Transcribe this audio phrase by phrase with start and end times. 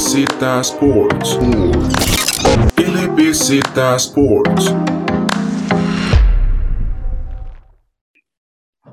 [0.00, 1.38] LBZ Sports.
[2.78, 3.60] LBZ
[3.96, 4.74] Sports.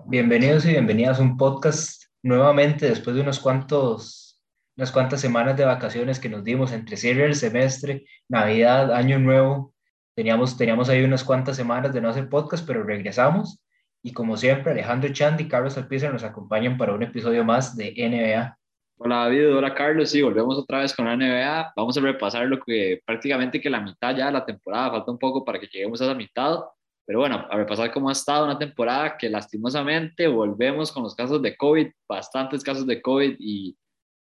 [0.06, 4.44] Bienvenidos y bienvenidas a un podcast nuevamente después de unos cuantos,
[4.76, 9.74] unas cuantas semanas de vacaciones que nos dimos entre cierre del semestre, Navidad, Año Nuevo.
[10.14, 13.62] Teníamos, teníamos ahí unas cuantas semanas de no hacer podcast, pero regresamos.
[14.04, 17.94] Y como siempre, Alejandro Chandi y Carlos Alpizar nos acompañan para un episodio más de
[17.98, 18.58] NBA.
[19.00, 21.74] Hola David, hola Carlos, sí, volvemos otra vez con la NBA.
[21.76, 25.20] Vamos a repasar lo que prácticamente que la mitad ya de la temporada, falta un
[25.20, 26.62] poco para que lleguemos a esa mitad,
[27.06, 31.40] pero bueno, a repasar cómo ha estado una temporada que lastimosamente volvemos con los casos
[31.44, 33.78] de COVID, bastantes casos de COVID y,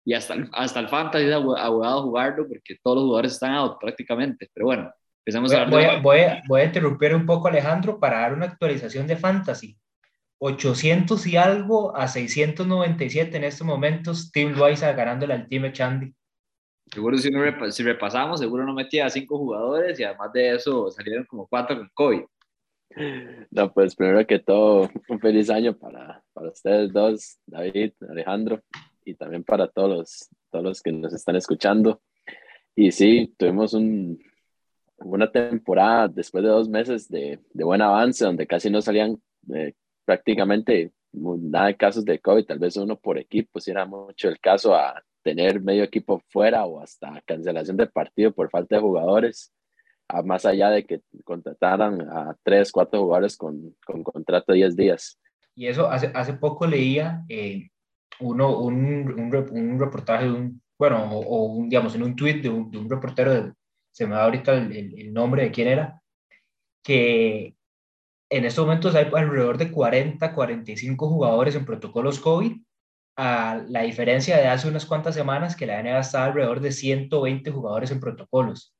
[0.05, 4.51] y hasta, hasta el Fantasy ha abogado jugarlo porque todos los jugadores están out prácticamente.
[4.53, 4.93] Pero bueno,
[5.25, 8.47] empezamos voy, a voy, voy, a, voy a interrumpir un poco Alejandro para dar una
[8.47, 9.79] actualización de Fantasy.
[10.39, 16.15] 800 y algo a 697 en estos momentos, Team Loaiza ganándole al Team Chandy.
[16.93, 20.91] Seguro si, no, si repasamos, seguro no metía a cinco jugadores y además de eso
[20.91, 22.23] salieron como cuatro con COVID.
[23.51, 28.63] No, pues primero que todo, un feliz año para, para ustedes dos, David, Alejandro,
[29.05, 32.01] y también para todos los, todos los que nos están escuchando.
[32.77, 34.23] Y sí, tuvimos un,
[34.99, 39.21] una temporada después de dos meses de, de buen avance, donde casi no salían
[39.55, 39.75] eh,
[40.05, 44.41] prácticamente nada de casos de COVID, tal vez uno por equipo, si era mucho el
[44.41, 49.53] caso a tener medio equipo fuera o hasta cancelación de partido por falta de jugadores
[50.25, 55.19] más allá de que contrataran a tres, cuatro jugadores con, con contrato de 10 días.
[55.55, 57.69] Y eso, hace, hace poco leía eh,
[58.21, 59.13] uno, un,
[59.51, 63.53] un, reportaje, un, bueno, o, o, digamos, en un tweet de un, reportero, de,
[63.93, 66.01] se me da ahorita el, el, nombre de quién era,
[66.83, 67.55] que
[68.37, 72.53] en estos momentos hay alrededor de 40, 45 jugadores en protocolos COVID,
[73.17, 77.51] a la diferencia de hace unas cuantas semanas que la NBA está alrededor de 120
[77.51, 78.75] jugadores en protocolos.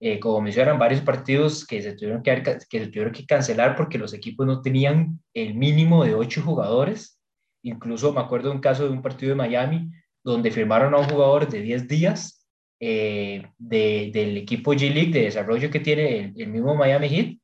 [0.00, 3.98] Eh, como mencionaron, varios partidos que se, tuvieron que, que se tuvieron que cancelar porque
[3.98, 7.20] los equipos no tenían el mínimo de ocho jugadores.
[7.62, 9.90] Incluso me acuerdo de un caso de un partido de Miami
[10.24, 12.48] donde firmaron a un jugador de 10 días
[12.80, 17.36] eh, de, del equipo G-League de desarrollo que tiene el, mismo Miami Heat.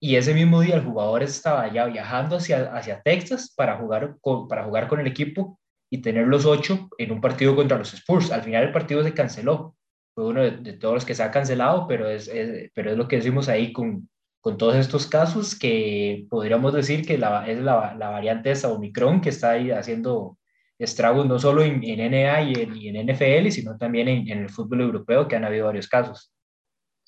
[0.00, 4.46] Y ese mismo día el jugador estaba ya viajando hacia, hacia Texas para jugar, con,
[4.48, 5.58] para jugar con el equipo
[5.90, 8.30] y tener los ocho en un partido contra los Spurs.
[8.30, 9.74] Al final el partido se canceló
[10.18, 12.28] fue uno de, de, todos los que se ha cancelado, pero es,
[12.74, 14.08] pero es lo que decimos ahí con,
[14.40, 19.20] con todos estos casos que podríamos decir que la, es la, la variante esa Omicron
[19.20, 20.36] que está ahí haciendo
[20.76, 24.48] estragos no solo en, en NA y en, y en, NFL, sino también en, el
[24.48, 26.32] fútbol europeo, que han habido varios casos.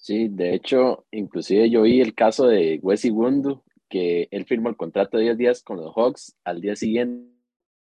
[0.00, 4.76] Sí, de hecho, inclusive yo vi el caso de Wesley Wundu, que él firmó el
[4.76, 7.30] contrato de 10 días con los Hawks, al día siguiente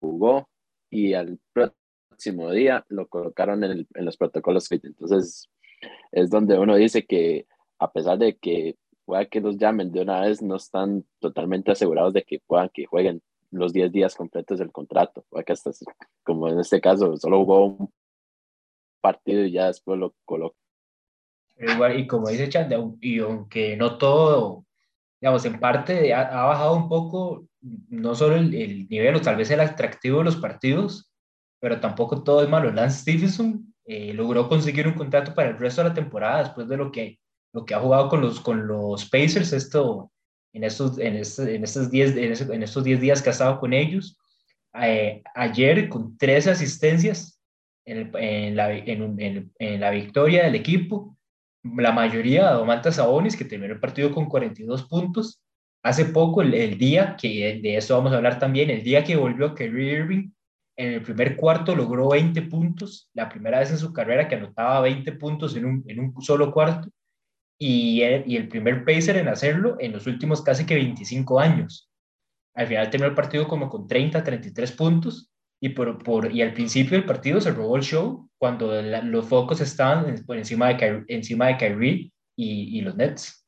[0.00, 0.48] jugó
[0.90, 4.84] y al próximo día lo colocaron en, los protocolos fit.
[4.84, 5.48] Entonces,
[6.10, 7.46] es donde uno dice que
[7.78, 12.12] a pesar de que pueda que los llamen de una vez, no están totalmente asegurados
[12.12, 15.24] de que puedan que jueguen los 10 días completos del contrato.
[15.30, 15.70] Puede que hasta,
[16.22, 17.92] como en este caso, solo jugó un
[19.00, 20.61] partido y ya después lo colocó.
[21.96, 24.64] Y como dice Chande, y aunque no todo,
[25.20, 29.36] digamos, en parte ha, ha bajado un poco, no solo el, el nivel o tal
[29.36, 31.12] vez el atractivo de los partidos,
[31.60, 32.72] pero tampoco todo es malo.
[32.72, 36.76] Lance Stevenson eh, logró conseguir un contrato para el resto de la temporada después de
[36.76, 37.20] lo que,
[37.52, 40.12] lo que ha jugado con los, con los Pacers esto,
[40.52, 43.72] en, estos, en, este, en, estos 10, en, estos 10 días que ha estado con
[43.72, 44.18] ellos.
[44.74, 47.40] Eh, ayer con tres asistencias
[47.84, 51.16] en, el, en, la, en, en, la victoria del equipo,
[51.62, 55.40] la mayoría de Domantas Sabonis, que terminó el partido con 42 puntos.
[55.82, 59.16] Hace poco, el, el, día, que de eso vamos a hablar también, el día que
[59.16, 60.30] volvió Kerry Irving,
[60.76, 64.80] en el primer cuarto logró 20 puntos, la primera vez en su carrera que anotaba
[64.80, 66.88] 20 puntos en un, en un solo cuarto,
[67.58, 71.88] y el, y el primer pacer en hacerlo en los últimos casi que 25 años.
[72.54, 75.31] Al final terminó el partido como con 30, 33 puntos,
[75.64, 79.26] y, por, por, y al principio del partido se robó el show cuando la, los
[79.26, 83.46] focos estaban por encima de, Kyrie, encima de Kyrie y, y los Nets.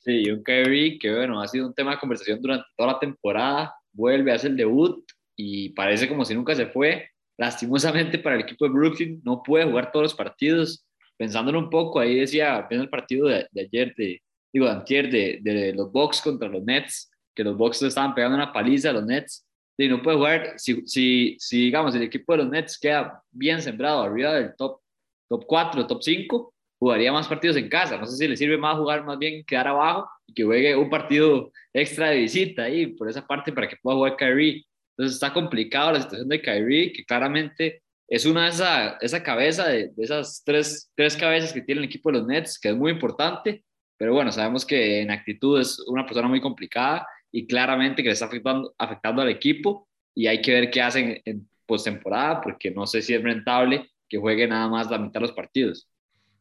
[0.00, 3.72] Sí, un Kyrie que bueno, ha sido un tema de conversación durante toda la temporada,
[3.92, 5.04] vuelve, hace el debut,
[5.36, 7.08] y parece como si nunca se fue.
[7.38, 10.84] Lastimosamente para el equipo de Brooklyn no puede jugar todos los partidos.
[11.16, 14.20] Pensándolo un poco, ahí decía apenas el partido de, de ayer, de,
[14.52, 18.36] digo, de antier, de, de, los Bucks contra los Nets, que los Bucks estaban pegando
[18.36, 19.46] una paliza a los Nets.
[19.76, 23.60] Y no puede jugar, si, si, si digamos el equipo de los Nets queda bien
[23.60, 24.80] sembrado arriba del top,
[25.28, 27.98] top 4, top 5, jugaría más partidos en casa.
[27.98, 30.90] No sé si le sirve más jugar más bien quedar abajo y que juegue un
[30.90, 34.64] partido extra de visita ahí por esa parte para que pueda jugar Kyrie.
[34.90, 39.68] Entonces está complicado la situación de Kyrie, que claramente es una de esa, esa cabeza,
[39.68, 42.76] de, de esas tres, tres cabezas que tiene el equipo de los Nets, que es
[42.76, 43.64] muy importante,
[43.96, 48.12] pero bueno, sabemos que en actitud es una persona muy complicada y claramente que le
[48.12, 52.86] está afectando, afectando al equipo y hay que ver qué hacen en postemporada porque no
[52.86, 55.90] sé si es rentable que juegue nada más la mitad de los partidos.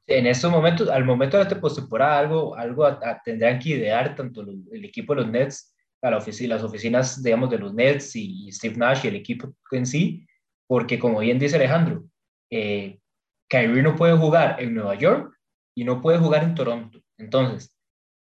[0.06, 2.86] En estos momentos, al momento de esta postemporada, algo, algo
[3.26, 5.74] tendrán que idear tanto el equipo de los Nets,
[6.04, 9.52] a la oficina, las oficinas, digamos, de los Nets y, Steve Nash y el equipo
[9.72, 10.28] en sí,
[10.68, 12.04] porque como bien dice Alejandro,
[12.52, 13.00] eh,
[13.48, 15.34] Kyrie no puede jugar en Nueva York
[15.74, 17.00] y no puede jugar en Toronto.
[17.18, 17.76] Entonces,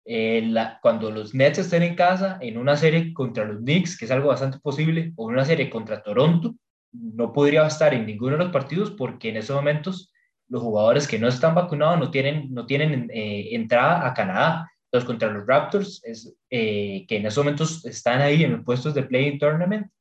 [0.09, 4.06] eh, la, cuando los Nets estén en casa, en una serie contra los Knicks, que
[4.06, 6.56] es algo bastante posible, o en una serie contra Toronto,
[6.94, 10.13] no podría estar en ninguno de los partidos porque en esos momentos
[10.48, 14.71] los jugadores que no están vacunados no tienen, no tienen eh, entrada a Canadá.
[14.86, 18.94] Entonces, contra los Raptors, es, eh, que en esos momentos están ahí en los puestos
[18.94, 19.92] de Playing Tournament,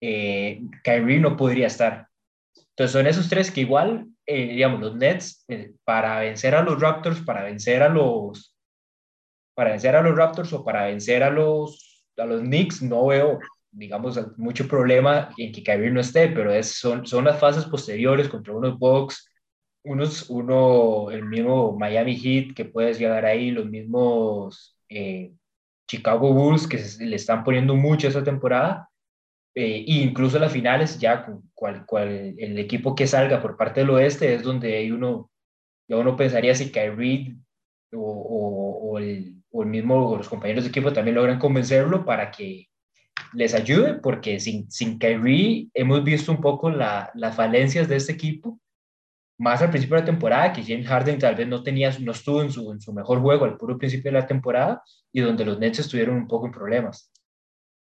[0.00, 2.06] eh, Kyrie no podría estar.
[2.56, 5.44] Entonces, son esos tres que igual, digamos, los Nets,
[5.82, 8.53] para vencer a los Raptors, para vencer a los,
[9.54, 13.38] para vencer a los Raptors o para vencer a los, a los Knicks, no veo
[13.74, 18.28] digamos, mucho problema en que Kyrie no esté, pero es, son, son las fases posteriores
[18.28, 19.28] contra unos Bucks,
[19.82, 25.32] unos, uno, el mismo Miami Heat que puedes llegar ahí, los mismos eh,
[25.88, 28.88] Chicago Bulls que le están poniendo mucho esta temporada,
[29.54, 33.90] eh, e incluso las finales, ya cual, cual, el equipo que salga por parte del
[33.90, 35.30] oeste es donde hay uno,
[35.88, 37.36] ya uno pensaría si Kyrie
[37.96, 42.68] o, el, mismo, los compañeros de equipo también logran convencerlo para que
[43.32, 48.12] les ayude, porque sin, sin Kyrie hemos visto un poco la, las falencias de este
[48.12, 48.60] equipo,
[49.38, 52.42] más al principio de la temporada, que James Harden tal vez no, tenía, no estuvo
[52.42, 54.82] en su, en su mejor juego al puro principio de la temporada
[55.12, 57.10] y donde los Nets estuvieron un poco en problemas.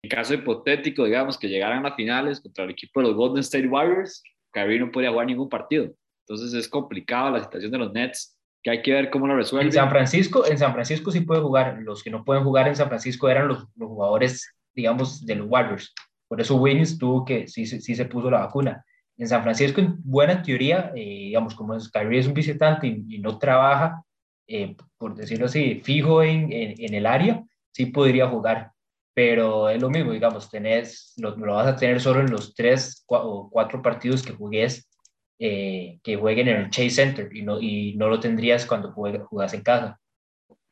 [0.04, 3.68] En caso hipotético, digamos, que llegaran a finales contra el equipo de los Golden State
[3.68, 4.22] Warriors,
[4.52, 5.94] Kyrie no podría jugar ningún partido.
[6.28, 8.33] Entonces es complicado la situación de los Nets,
[8.64, 9.68] que hay que ver cómo lo resuelven.
[9.68, 11.80] En San Francisco, en San Francisco sí puede jugar.
[11.82, 15.48] Los que no pueden jugar en San Francisco eran los, los jugadores digamos, de los
[15.50, 15.94] Warriors.
[16.28, 18.84] Por eso Wiggins tuvo que, sí, sí se puso la vacuna.
[19.18, 23.38] En San Francisco, en buena teoría, eh, digamos, como Kyrie es un visitante y, no
[23.38, 24.04] trabaja,
[24.48, 28.72] eh, por decirlo así, fijo en, en, el área, sí podría jugar.
[29.14, 33.06] Pero es lo mismo, digamos, tenés, lo, lo vas a tener solo en los tres
[33.08, 34.90] o cuatro partidos que jugues,
[35.46, 39.54] eh, que jueguen en el Chase Center y no, y no lo tendrías cuando juegas
[39.54, 40.00] en casa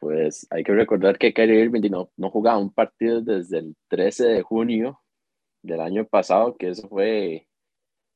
[0.01, 4.29] pues hay que recordar que Kyrie Irving no, no jugaba un partido desde el 13
[4.29, 5.00] de junio
[5.62, 7.47] del año pasado, que eso fue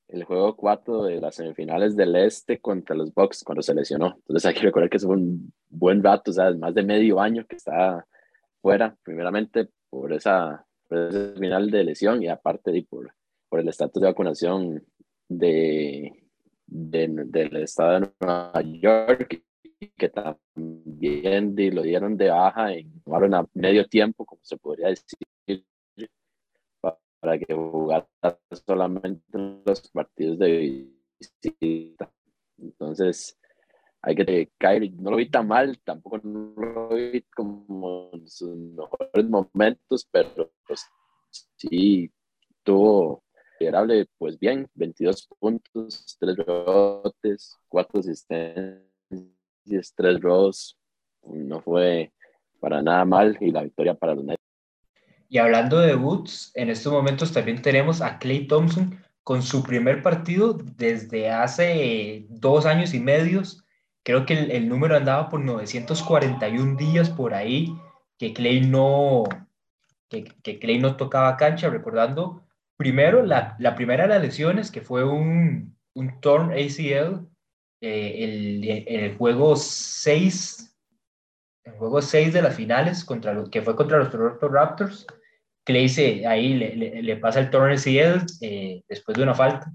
[0.07, 4.15] el juego 4 de las semifinales del Este contra los Bucks cuando se lesionó.
[4.15, 7.45] Entonces hay que recordar que fue un buen rato, o sea, más de medio año
[7.45, 8.03] que está
[8.63, 13.13] fuera, primeramente por esa, por ese final de lesión y aparte por,
[13.47, 14.83] por el estatus de vacunación
[15.29, 16.24] de,
[16.67, 19.43] de, del estado de Nueva York
[19.97, 25.65] que también lo dieron de baja en a medio tiempo, como se podría decir,
[27.19, 28.07] para que jugara
[28.65, 29.21] solamente
[29.65, 30.89] los partidos de
[31.19, 32.11] visita.
[32.57, 33.37] Entonces,
[34.01, 39.25] hay que caer, no lo vi tan mal, tampoco lo vi como en sus mejores
[39.27, 40.85] momentos, pero pues,
[41.57, 42.11] sí
[42.63, 43.23] tuvo
[43.55, 50.77] considerable, pues bien, 22 puntos, 3 rebotes, 4 asistencias 3 Ross
[51.23, 52.11] no fue
[52.59, 54.41] para nada mal y la victoria para los Nets.
[55.29, 60.03] Y hablando de debuts, en estos momentos también tenemos a Clay Thompson con su primer
[60.03, 63.63] partido desde hace dos años y medios.
[64.03, 67.75] Creo que el, número andaba por 941 días por ahí
[68.19, 69.23] que Clay no,
[70.09, 72.44] que, que Clay no tocaba cancha, recordando
[72.77, 77.25] primero la, la primera de las lesiones que fue un, un torn ACL
[77.81, 80.75] eh, el, el juego 6,
[81.65, 85.05] el juego 6 de las finales, contra lo, que fue contra los Toronto Raptors,
[85.65, 87.77] Clay se, ahí le, le, pasa el torneo
[88.41, 89.71] eh, después de una falta.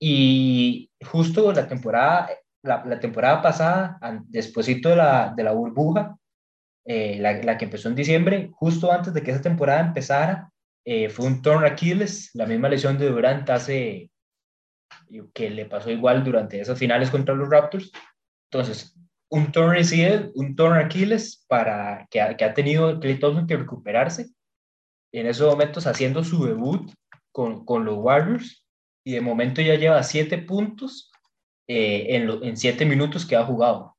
[0.00, 2.30] Y justo la temporada,
[2.62, 6.16] la, la temporada pasada, despuésito de la, de la burbuja,
[6.84, 10.50] eh, la, la, que empezó en diciembre, justo antes de que esa temporada empezara,
[10.90, 14.10] eh, fue un torn Aquiles, la misma lesión de Durant hace,
[15.34, 17.92] que le pasó igual durante esas finales contra los Raptors.
[18.50, 23.58] Entonces, un torn ACL, un torn Aquiles para, que, que ha tenido Clay Thompson que
[23.58, 24.30] recuperarse
[25.12, 26.90] en esos momentos haciendo su debut
[27.32, 28.64] con, con los Warriors
[29.04, 31.12] y de momento ya lleva siete puntos
[31.66, 33.94] eh, en, en siete minutos que ha jugado.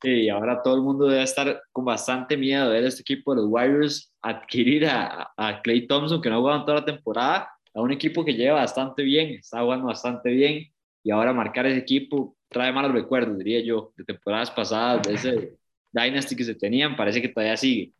[0.00, 3.42] Sí, ahora todo el mundo debe estar con bastante miedo de ver este equipo de
[3.42, 7.92] los Warriors adquirir a, Clay Thompson, que no ha jugado toda la temporada, a un
[7.92, 10.70] equipo que lleva bastante bien, está jugando bastante bien
[11.02, 15.56] y ahora marcar ese equipo trae malos recuerdos, diría yo, de temporadas pasadas, de ese
[15.90, 17.92] Dynasty que se tenían, parece que todavía sigue.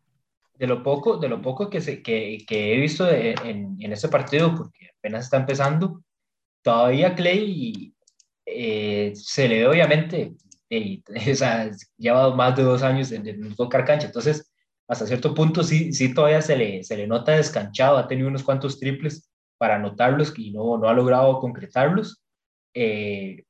[0.55, 4.53] De lo poco, de lo poco que, se, que, he visto en, en este partido,
[4.55, 6.03] porque apenas está empezando,
[6.61, 7.93] todavía Clay
[8.45, 10.33] eh, se le ve obviamente,
[10.69, 11.01] eh,
[11.97, 14.52] lleva más de dos años en, en tocar cancha, entonces
[14.87, 18.43] hasta cierto punto sí, sí todavía se le, se le nota descanchado, ha tenido unos
[18.43, 22.21] cuantos triples para anotarlos y no, no ha logrado concretarlos.
[22.73, 23.43] Eh,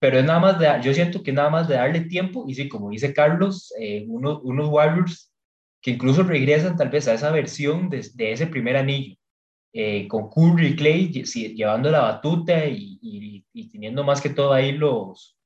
[0.00, 2.68] pero es nada más de, yo siento que nada más de darle tiempo y sí,
[2.68, 5.30] como dice Carlos, eh, unos, unos Warriors
[5.82, 9.16] que incluso regresan tal vez a esa versión de, de ese primer anillo,
[9.72, 11.12] eh, con Curry y Clay
[11.54, 12.98] llevando la batuta y,
[13.52, 15.36] y, teniendo más que todo ahí los,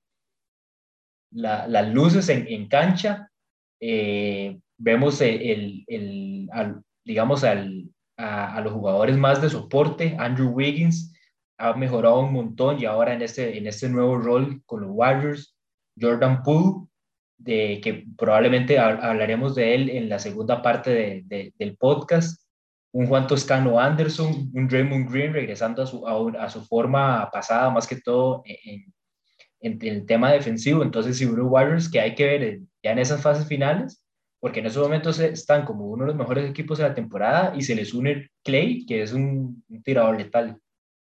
[1.33, 3.31] las luces en, en cancha.
[4.85, 6.49] Vemos el, el,
[7.05, 7.89] digamos, al,
[8.19, 10.15] a, los jugadores más de soporte.
[10.19, 11.13] Andrew Wiggins
[11.59, 15.57] ha mejorado un montón y ahora en este, en este nuevo rol con los Warriors.
[15.99, 16.89] Jordan Poole,
[17.39, 22.43] de, que probablemente hablaremos de él en la segunda parte de, del podcast.
[22.93, 27.87] Un Juan Toscano Anderson, un Draymond Green regresando a su, a, su forma pasada, más
[27.87, 28.93] que todo en,
[29.61, 30.83] en, el tema defensivo.
[30.83, 34.04] Entonces, si uno Warriors que hay que ver ya en esas fases finales,
[34.45, 37.63] porque en esos momentos están como uno de los mejores equipos de la temporada y
[37.63, 40.59] se les une Clay, que es un, tirador letal.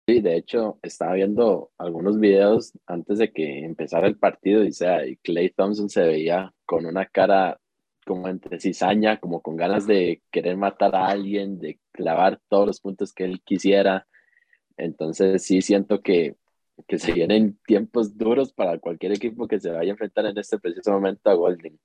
[0.08, 5.02] Sí, de hecho, estaba viendo algunos videos antes de que empezara el partido y, sea,
[5.22, 7.60] Clay Thompson se veía con una cara
[8.08, 12.82] como entre cizaña, como con ganas de querer matar a alguien, de clavar todos los
[12.82, 14.08] puntos que él quisiera.
[14.78, 16.38] Entonces sí siento que,
[16.88, 20.58] que se vienen tiempos duros para cualquier equipo que se vaya a enfrentar en este
[20.58, 21.78] preciso momento a Golden.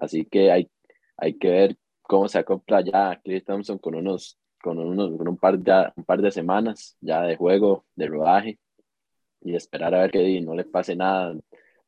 [0.00, 0.70] Así que hay,
[1.16, 5.36] hay que ver cómo se acopla ya Clay Thompson con unos, con unos, con un
[5.36, 8.58] par, de, un par de semanas ya de juego, de rodaje,
[9.42, 11.36] y esperar a ver que no le pase nada,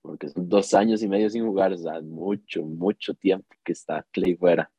[0.02, 4.06] porque son dos años y medio sin jugar, o sea, mucho, mucho tiempo que está
[4.12, 4.70] Clay fuera.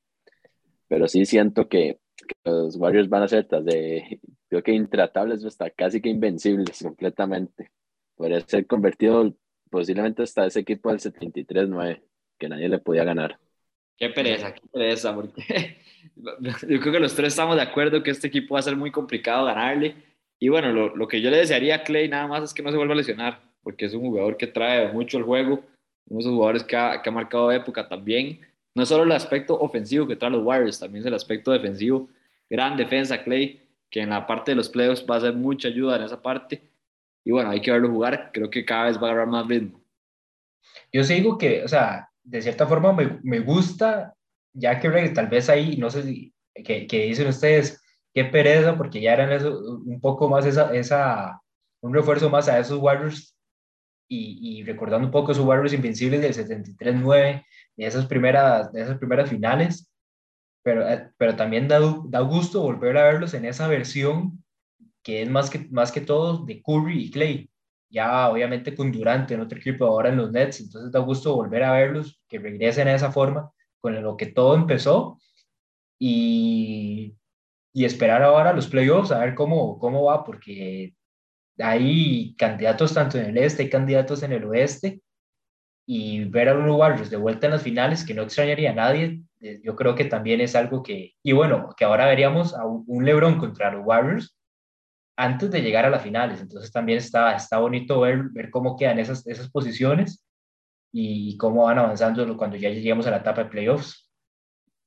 [0.88, 2.00] Pero sí siento que,
[2.44, 4.20] los Warriors van a ser de,
[4.50, 7.72] creo que intratables hasta casi que invencibles completamente.
[8.16, 9.34] Podría ser convertido
[9.70, 12.02] posiblemente hasta ese equipo del 73-9
[12.42, 13.40] que nadie le podía ganar.
[13.96, 15.78] Qué pereza, qué pereza, porque
[16.68, 18.90] yo creo que los tres estamos de acuerdo que este equipo va a ser muy
[18.90, 19.96] complicado ganarle.
[20.40, 22.72] Y bueno, lo, lo que yo le desearía a Clay nada más es que no
[22.72, 25.64] se vuelva a lesionar, porque es un jugador que trae mucho el juego,
[26.08, 28.42] uno de esos jugadores que ha, que ha marcado época también.
[28.74, 32.10] No solo el aspecto ofensivo que trae los Warriors, también es el aspecto defensivo.
[32.50, 35.98] Gran defensa, Clay, que en la parte de los playoffs va a ser mucha ayuda
[35.98, 36.60] en esa parte.
[37.24, 39.80] Y bueno, hay que verlo jugar, creo que cada vez va a agarrar más ritmo.
[40.92, 44.14] Yo sigo que, o sea, de cierta forma me, me gusta,
[44.54, 47.82] ya que tal vez ahí, no sé si, que, que, dicen ustedes,
[48.14, 51.42] qué pereza, porque ya eran eso, un poco más esa, esa,
[51.82, 53.36] un refuerzo más a esos Warriors
[54.08, 57.46] y, y recordando un poco esos Warriors invencibles del 73-9,
[57.78, 59.90] de esas primeras, de esas primeras finales,
[60.64, 64.44] pero, eh, pero también da, da gusto volver a verlos en esa versión
[65.04, 67.50] que es más que, más que todo de Curry y Clay,
[67.92, 71.64] ya obviamente con Durante en otro equipo, ahora en los Nets, entonces da gusto volver
[71.64, 75.20] a verlos, que regresen a esa forma con lo que todo empezó
[76.00, 77.16] y,
[77.74, 80.96] y esperar ahora los playoffs a ver cómo, cómo va, porque
[81.60, 85.02] hay candidatos tanto en el este, hay candidatos en el oeste,
[85.86, 89.22] y ver a los Warriors de vuelta en las finales, que no extrañaría a nadie,
[89.42, 93.04] eh, yo creo que también es algo que, y bueno, que ahora veríamos a un
[93.04, 94.38] LeBron contra los Warriors,
[95.16, 96.42] antes de llegar a las finales.
[96.42, 100.26] Entonces también está, está bonito ver, ver cómo quedan esas, esas posiciones
[100.92, 104.10] y cómo van avanzando cuando ya lleguemos a la etapa de playoffs.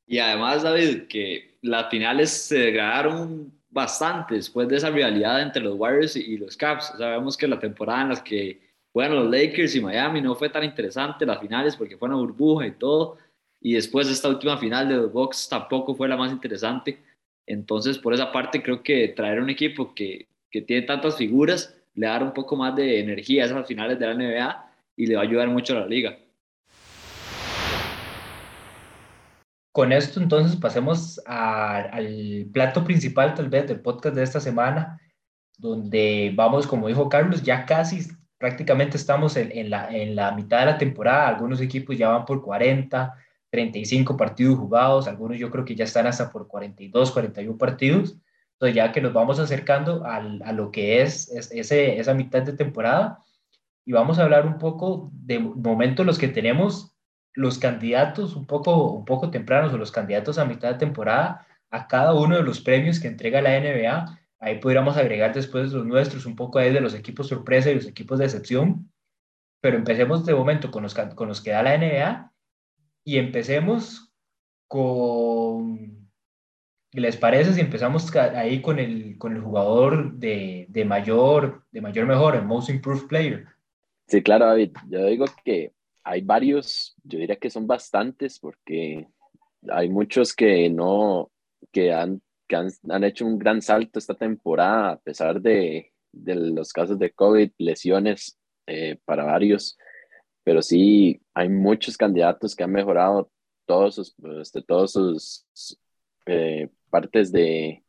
[0.06, 5.76] Y además, David, que las finales se degradaron bastante después de esa rivalidad entre los
[5.76, 6.94] Warriors y los Caps.
[6.98, 8.60] Sabemos que la temporada en las que
[8.92, 12.66] fueron los Lakers y Miami no fue tan interesante las finales porque fue una burbuja
[12.66, 13.18] y todo.
[13.60, 17.02] Y después esta última final de los Bucks tampoco fue la más interesante
[17.46, 22.06] entonces, por esa parte, creo que traer un equipo que, que tiene tantas figuras le
[22.06, 25.06] va a dar un poco más de energía a esas finales de la NBA y
[25.06, 26.18] le va a ayudar mucho a la liga.
[29.72, 35.00] Con esto, entonces, pasemos al plato principal, tal vez, del podcast de esta semana,
[35.58, 38.06] donde vamos, como dijo Carlos, ya casi
[38.38, 41.28] prácticamente estamos en, en, la, en la mitad de la temporada.
[41.28, 43.14] Algunos equipos ya van por 40,
[43.54, 48.18] 35 partidos jugados, algunos yo creo que ya están hasta por 42, 41 partidos.
[48.54, 52.54] Entonces ya que nos vamos acercando al, a lo que es, ese, esa mitad de
[52.54, 53.20] temporada
[53.84, 56.96] y vamos a hablar un poco de momentos los que tenemos
[57.32, 61.86] los candidatos un poco, un poco tempranos o los candidatos a mitad de temporada a
[61.86, 66.26] cada uno de los premios que entrega la NBA ahí podríamos agregar después los nuestros,
[66.26, 68.92] un poco ahí de los equipos sorpresa y los equipos de excepción,
[69.60, 72.33] pero empecemos de momento con los, con los que da la NBA
[73.04, 74.12] y empecemos
[74.66, 76.04] con
[76.94, 82.06] ¿Les parece si empezamos ahí con el, con el jugador de, de, mayor, de mayor
[82.06, 83.46] mejor, el Most Improved Player?
[84.06, 84.70] Sí, claro, David.
[84.88, 85.72] Yo digo que
[86.04, 89.08] hay varios, yo diría que son bastantes, porque
[89.68, 91.32] hay muchos que no,
[91.72, 96.36] que han, que han, han hecho un gran salto esta temporada, a pesar de, de
[96.36, 99.76] los casos de COVID, lesiones eh, para varios.
[100.44, 103.30] Pero sí, hay muchos candidatos que han mejorado
[103.66, 105.46] todos sus, este, todos sus
[106.26, 107.82] eh, partes de,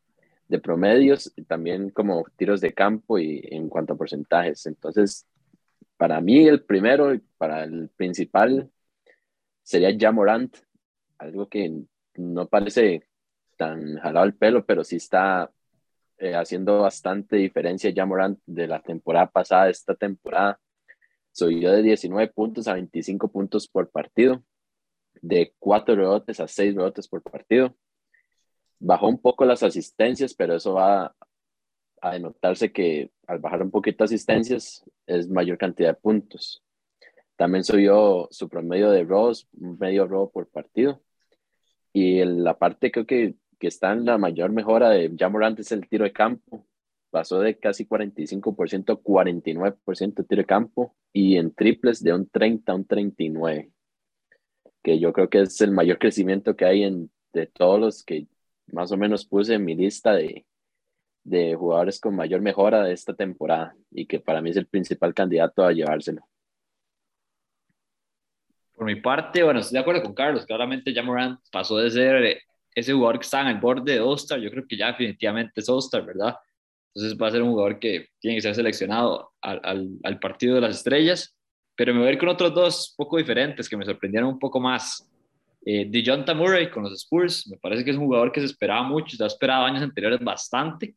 [0.48, 4.66] de promedios y también como tiros de campo y en cuanto a porcentajes.
[4.66, 5.26] Entonces,
[5.96, 8.70] para mí el primero y para el principal
[9.62, 10.56] sería Jamorant,
[11.18, 11.82] algo que
[12.16, 13.08] no parece
[13.56, 15.50] tan jalado el pelo, pero sí está
[16.18, 20.60] eh, haciendo bastante diferencia Jamorant de la temporada pasada, esta temporada.
[21.36, 24.42] Subió de 19 puntos a 25 puntos por partido,
[25.20, 27.74] de 4 rebotes a 6 rebotes por partido
[28.78, 31.14] bajó un poco las asistencias, pero eso va
[32.00, 36.62] a denotarse que al bajar un poquito asistencias es mayor cantidad de puntos.
[37.36, 41.02] También subió su promedio de robos, medio robo por partido.
[41.92, 45.88] Y la parte creo que, que está en la mayor mejora de Jamorant es el
[45.88, 46.66] tiro de campo.
[47.10, 52.28] Pasó de casi 45% a 49% de tiro de campo y en triples de un
[52.28, 53.70] 30 a un 39,
[54.82, 58.26] que yo creo que es el mayor crecimiento que hay en, de todos los que
[58.72, 60.44] más o menos puse en mi lista de,
[61.26, 65.12] de jugadores con mayor mejora de esta temporada y que para mí es el principal
[65.12, 66.22] candidato a llevárselo.
[68.72, 70.44] Por mi parte, bueno, estoy de acuerdo con Carlos.
[70.44, 72.38] Claramente, Jamorant pasó de ser
[72.74, 74.38] ese jugador que está en el borde de All-Star.
[74.38, 76.36] Yo creo que ya definitivamente es All-Star, ¿verdad?
[76.96, 80.62] Entonces va a ser un jugador que tiene que ser seleccionado al, al, partido de
[80.62, 81.36] las estrellas.
[81.74, 84.58] Pero me voy a ir con otros dos poco diferentes que me sorprendieron un poco
[84.60, 85.06] más.
[85.66, 88.82] Eh, DeJounte Murray con los Spurs, me parece que es un jugador que se esperaba
[88.82, 90.96] mucho, se ha esperado años anteriores bastante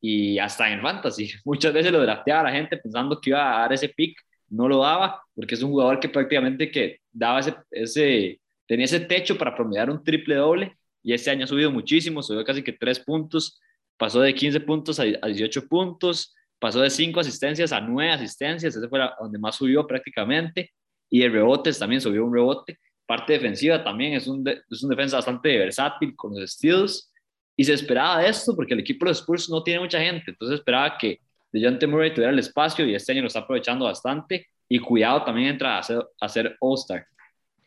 [0.00, 1.30] y hasta en fantasy.
[1.44, 4.80] Muchas veces lo drafteaba la gente pensando que iba a dar ese pick, no lo
[4.80, 9.54] daba porque es un jugador que prácticamente que daba ese, ese tenía ese techo para
[9.54, 13.60] promediar un triple doble y este año ha subido muchísimo, subió casi que 3 puntos,
[13.98, 18.88] pasó de 15 puntos a 18 puntos, pasó de 5 asistencias a 9 asistencias, ese
[18.88, 20.72] fue donde más subió prácticamente,
[21.10, 25.16] y de rebotes también subió un rebote parte defensiva también es un, es un defensa
[25.16, 27.10] bastante versátil con los estilos
[27.56, 30.30] y se esperaba de esto porque el equipo de los Spurs no tiene mucha gente,
[30.30, 31.18] entonces esperaba que
[31.50, 35.48] DeJounte Murray tuviera el espacio y este año lo está aprovechando bastante y cuidado también
[35.48, 37.06] entra a ser, a ser All-Star.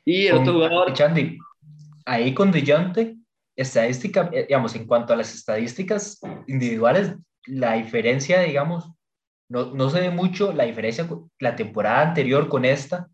[0.06, 0.94] Y el otro jugador...
[0.94, 1.40] Chandy,
[2.06, 3.16] ahí con DeJounte,
[3.56, 8.92] estadística, eh, digamos, en cuanto a las estadísticas individuales, la diferencia, digamos,
[9.50, 11.08] no, no se ve mucho la diferencia
[11.40, 13.10] la temporada anterior con esta,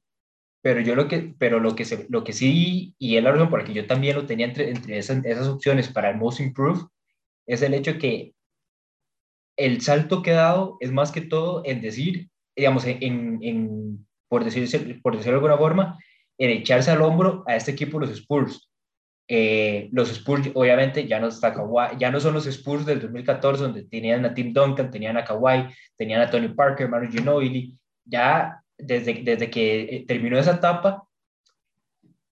[0.62, 3.50] pero yo lo que, pero lo que, se, lo que sí, y es la razón
[3.50, 6.88] por la que yo también lo tenía entre, entre esas, opciones para el Most Improved,
[7.48, 8.34] es el hecho que
[9.58, 14.44] el salto que he dado es más que todo en decir, digamos, en, en por,
[14.44, 15.98] decir, por decirlo de alguna forma,
[16.38, 18.70] en echarse al hombro a este equipo los Spurs.
[19.28, 21.54] Eh, los Spurs, obviamente, ya no, está
[22.00, 25.68] ya no son los Spurs del 2014, donde tenían a Tim Duncan, tenían a Kawhi,
[25.98, 27.78] tenían a Tony Parker, Manu Ginobili.
[28.06, 31.04] Ya desde, desde que eh, terminó esa etapa,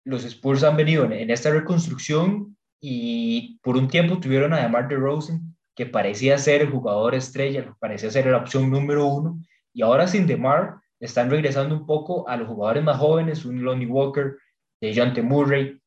[0.06, 5.56] los Spurs han venido en, esta reconstrucción y por un tiempo tuvieron a DeMar DeRozan,
[5.76, 9.40] que parecía ser el jugador estrella, parecía ser la opción número uno,
[9.74, 13.88] y ahora sin DeMar están regresando un poco a los jugadores más jóvenes, un Lonnie
[13.88, 14.38] Walker,
[14.80, 15.22] de John T.
[15.22, 15.80] Murray,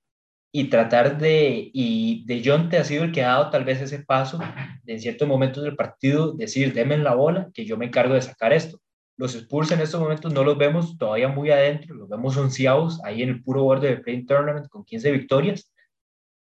[0.51, 2.79] y tratar de, y de John T.
[2.79, 4.39] ha sido el que ha dado tal vez ese paso
[4.83, 8.23] de en ciertos momentos del partido, decir, denme la bola, que yo me encargo de
[8.23, 8.81] sacar esto.
[9.17, 13.23] Los Spurs en estos momentos no los vemos todavía muy adentro, los vemos onceados ahí
[13.23, 15.73] en el puro borde del Play Tournament con 15 victorias,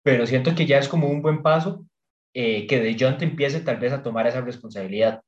[0.04, 1.86] pero siento que ya es como un buen paso
[2.34, 5.22] eh, que De Jong empiece tal vez a tomar esa responsabilidad.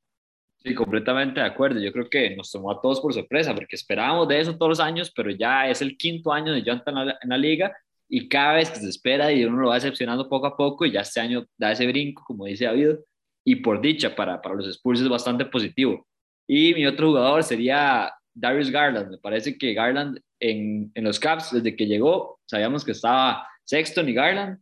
[0.58, 1.80] Sí, completamente de acuerdo.
[1.80, 4.80] Yo creo que nos tomó a todos por sorpresa, porque esperábamos de eso todos los
[4.80, 7.76] años, pero ya es el quinto año de Jonathan en la, en la liga
[8.14, 10.92] y cada vez que se espera y uno lo va decepcionando poco a poco y
[10.92, 12.96] ya este año da ese brinco, como dice David,
[13.42, 16.06] y por dicha para, para los Spurs es bastante positivo.
[16.46, 19.12] Y mi otro jugador sería Darius Garland.
[19.12, 24.06] Me parece que Garland en, en los Caps, desde que llegó, sabíamos que estaba Sexton
[24.06, 24.58] y Garland,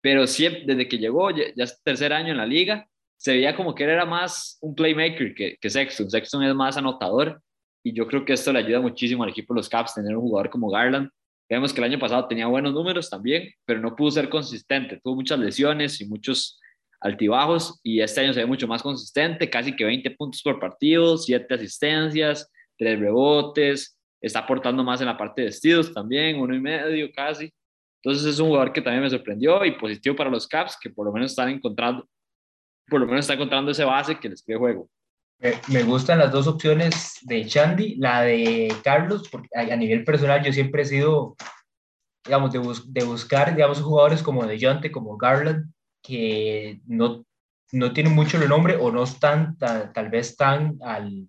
[0.00, 3.74] pero siempre, desde que llegó, ya, es tercer año en la liga, se veía como
[3.74, 6.08] que él era más un playmaker que, que Sexton.
[6.08, 7.42] Sexton es más anotador
[7.82, 10.22] y yo creo que esto le ayuda muchísimo al equipo de los Caps tener un
[10.22, 11.10] jugador como Garland.
[11.48, 15.00] Vemos que el año pasado tenía buenos números también, pero no pudo ser consistente.
[15.02, 16.60] Tuvo muchas lesiones y muchos
[17.00, 21.18] altibajos y este año se ve mucho más consistente, casi que 20 puntos por partido,
[21.18, 26.60] 7 asistencias, 3 rebotes, está aportando más en la parte de vestidos también, uno y
[26.60, 27.52] medio casi.
[28.02, 31.06] Entonces es un jugador que también me sorprendió y positivo para los Caps, que por
[31.06, 32.08] lo menos están encontrando,
[32.88, 34.88] por lo menos está encontrando ese base que les cree juego.
[35.68, 40.52] Me gustan las dos opciones de Chandy, la de Carlos, porque a nivel personal yo
[40.52, 41.36] siempre he sido,
[42.24, 45.70] digamos, de, de buscar, digamos, jugadores como De Jonte, como Garland,
[46.02, 47.24] que no,
[47.72, 51.28] no tienen mucho el nombre o no están tal vez tan al,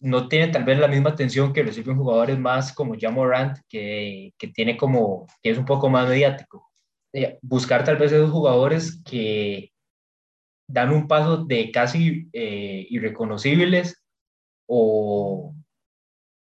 [0.00, 4.48] no tienen tal vez la misma atención que reciben jugadores más como Jamorant, que, que
[4.48, 6.68] tiene como, que es un poco más mediático.
[7.12, 9.72] Eh, buscar tal vez esos jugadores que
[10.68, 14.00] dan un paso de casi eh, irreconocibles
[14.66, 15.54] o,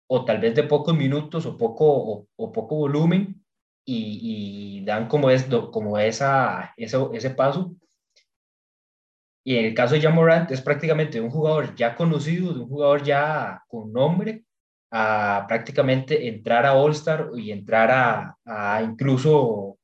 [0.07, 3.43] o tal vez de pocos minutos o poco, o, poco volumen
[3.85, 7.75] y, dan como, es, como esa, ese, ese paso.
[9.43, 13.01] Y en el caso de Jamorant es prácticamente un jugador ya conocido, de un jugador
[13.03, 14.43] ya con nombre,
[14.91, 19.78] a prácticamente entrar a All-Star y entrar a, a incluso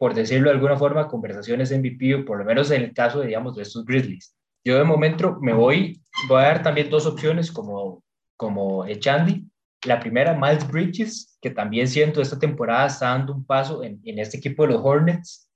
[0.00, 3.54] por decirlo de alguna forma, conversaciones MVP, o por lo menos en el caso, digamos,
[3.54, 4.34] de estos Grizzlies.
[4.64, 8.02] Yo de momento me voy, voy a dar también dos opciones como,
[8.34, 9.44] como Echandy.
[9.84, 14.18] La primera, Miles Bridges, que también siento esta temporada está dando un paso en, en
[14.18, 15.50] este equipo de los Hornets.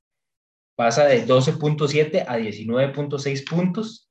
[0.77, 4.11] Pasa de 12.7 a 19.6 puntos,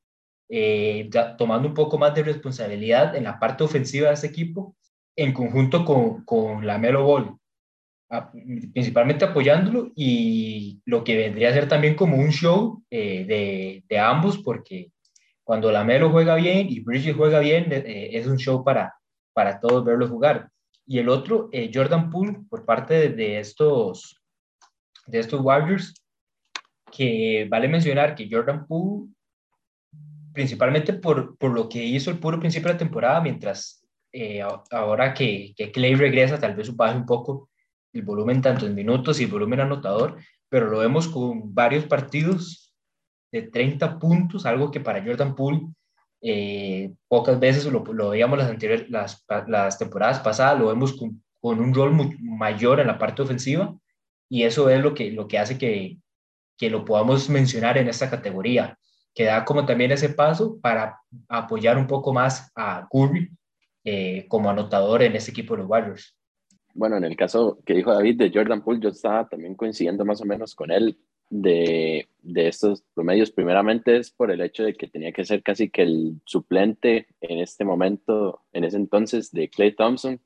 [0.50, 4.76] eh, tomando un poco más de responsabilidad en la parte ofensiva de este equipo,
[5.16, 7.38] en conjunto con, con la Melo Ball
[8.74, 14.38] principalmente apoyándolo y lo que vendría a ser también como un show eh, de, ambos,
[14.40, 14.92] porque
[15.44, 18.94] cuando Lamelo juega bien y Bridges juega bien, eh, es un show para,
[19.34, 20.50] para todos verlo jugar.
[20.86, 24.22] Y el otro, eh, Jordan Poole, por parte de, estos,
[25.08, 25.94] de estos Warriors,
[26.92, 29.08] que vale mencionar que Jordan Poole,
[30.34, 33.80] principalmente por, por lo que hizo el puro principio de la temporada, mientras
[34.70, 37.50] ahora que, que Clay regresa, tal vez baje un poco,
[37.94, 40.18] el volumen tanto en minutos y el volumen anotador,
[40.50, 42.74] pero lo vemos con varios partidos
[43.32, 45.62] de 30 puntos, algo que para Jordan Poole
[46.22, 48.40] eh, pocas veces lo, lo, veíamos
[48.90, 53.76] las, temporadas pasadas, lo vemos con, un rol mayor en la parte ofensiva
[54.30, 55.98] y eso es lo que, lo que hace que,
[56.58, 58.78] que lo podamos mencionar en esta categoría,
[59.14, 63.30] que da como también ese paso para apoyar un poco más a Curry
[63.84, 66.16] eh, como anotador en este equipo de los Warriors
[66.74, 70.22] bueno, en el caso que dijo David de Jordan Poole, yo estaba también coincidiendo más
[70.22, 70.98] o menos con él
[71.30, 73.32] de, de estos promedios.
[73.32, 77.40] Primeramente es por el hecho de que tenía que ser casi que el suplente en
[77.40, 80.20] este momento, en ese entonces, de Clay Thompson,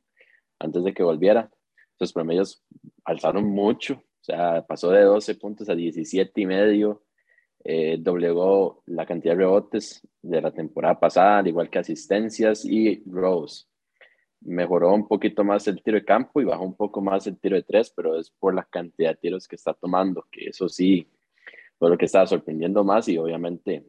[0.60, 1.51] antes de que volviera.
[1.95, 2.63] Esos promedios
[3.03, 7.03] alzaron mucho, o sea, pasó de 12 puntos a 17 y medio,
[7.63, 13.03] eh, doblegó la cantidad de rebotes de la temporada pasada, al igual que asistencias y
[13.05, 13.67] rows
[14.41, 17.56] mejoró un poquito más el tiro de campo y bajó un poco más el tiro
[17.56, 21.08] de tres, pero es por la cantidad de tiros que está tomando, que eso sí
[21.78, 23.86] fue lo que estaba sorprendiendo más y obviamente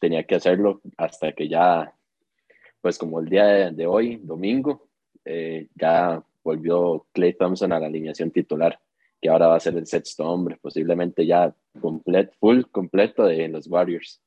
[0.00, 1.94] tenía que hacerlo hasta que ya,
[2.80, 4.88] pues como el día de, hoy, domingo,
[5.24, 8.80] eh, ya volvió Clay Thompson a la alineación titular,
[9.20, 13.66] que ahora va a ser el sexto hombre, posiblemente ya completo, full completo de los
[13.66, 14.20] Warriors.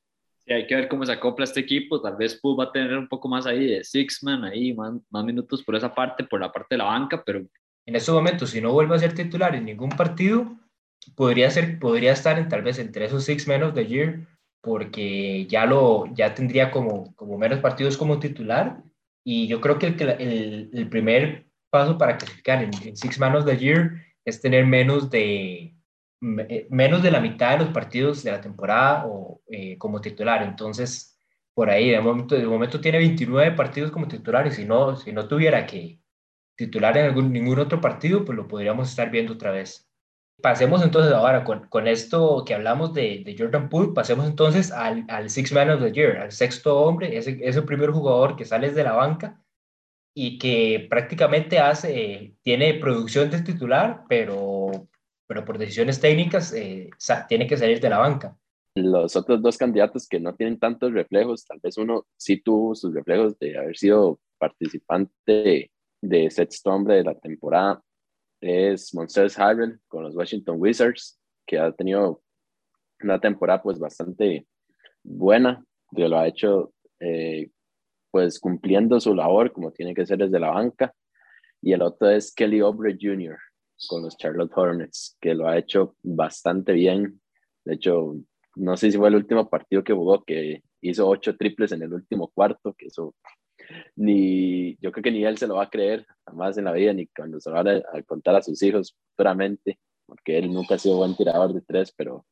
[0.46, 2.02] Sí, hay que ver cómo se acopla este equipo.
[2.02, 5.24] Tal vez Pooh va a tener un poco más ahí de six-man, ahí más, más,
[5.24, 7.42] minutos por esa parte, por la parte de la banca, pero...
[7.86, 10.58] En estos momentos, si no vuelve a ser titular en ningún partido,
[11.16, 14.28] podría, ser, podría estar en, tal vez entre esos six menos de year,
[14.62, 18.82] porque ya, lo, ya tendría como, como menos partidos como titular.
[19.26, 23.44] Y yo creo que el, el, el primer paso para clasificar en, en six manos
[23.46, 23.92] de year
[24.24, 25.76] es tener menos de,
[26.50, 30.44] eh, menos de la mitad de los partidos de la temporada o, eh, como titular.
[30.44, 31.18] Entonces,
[31.54, 35.12] por ahí, de momento, de momento tiene 29 partidos como titular y si no, si
[35.12, 36.00] no tuviera que
[36.56, 39.90] titular en algún, ningún otro partido, pues lo podríamos estar viendo otra vez.
[40.42, 45.06] Pasemos entonces ahora con, con esto que hablamos de, de, Jordan Poole, pasemos entonces al,
[45.10, 48.72] al Six Man of the Year, al sexto hombre, ese, ese primer jugador que sale
[48.72, 49.44] de la banca
[50.16, 54.63] y que prácticamente hace, tiene producción de titular, pero
[55.34, 56.92] pero por decisiones técnicas eh,
[57.28, 58.38] tiene que salir de la banca.
[58.76, 62.94] Los otros dos candidatos que no tienen tantos reflejos, tal vez uno sí tuvo sus
[62.94, 67.82] reflejos de haber sido participante de sexto hombre de la temporada,
[68.42, 72.22] es Montez Harrell con los Washington Wizards, que ha tenido
[73.02, 74.46] una temporada pues bastante
[75.02, 75.66] buena,
[75.96, 77.50] que lo ha hecho eh,
[78.12, 80.94] pues cumpliendo su labor como tiene que ser desde la banca.
[81.60, 83.36] Y el otro es Kelly Oubre Jr.,
[83.88, 87.22] con los Charlotte Hornets, que lo ha hecho bastante bien.
[87.66, 88.16] De hecho,
[88.56, 91.94] no sé si fue el último partido que jugó, que hizo ocho triples en el
[91.94, 93.16] último cuarto, que eso
[93.96, 96.94] ni, yo creo que ni él se lo va a creer jamás en la vida,
[96.94, 100.80] ni cuando se lo va a, contar a sus hijos puramente, porque él nunca ha
[100.80, 102.26] sido buen tirador de tres, pero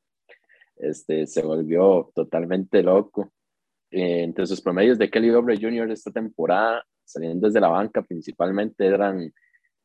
[0.76, 3.32] este, se volvió totalmente loco.
[3.92, 5.92] Eh, entre sus promedios de Kelly Oubre Jr.
[5.92, 9.34] esta temporada, saliendo desde la banca principalmente, eran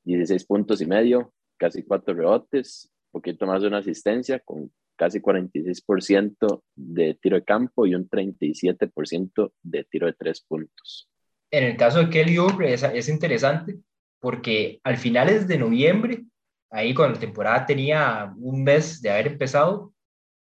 [0.05, 6.63] 16 puntos y medio, casi cuatro rebotes, poquito más de una asistencia, con casi 46%
[6.75, 11.09] de tiro de campo y un 37% de tiro de tres puntos.
[11.51, 13.79] En el caso de Kelly Oubre es, es interesante
[14.21, 16.25] porque al finales de noviembre,
[16.71, 19.93] ahí cuando la temporada tenía un mes de haber empezado,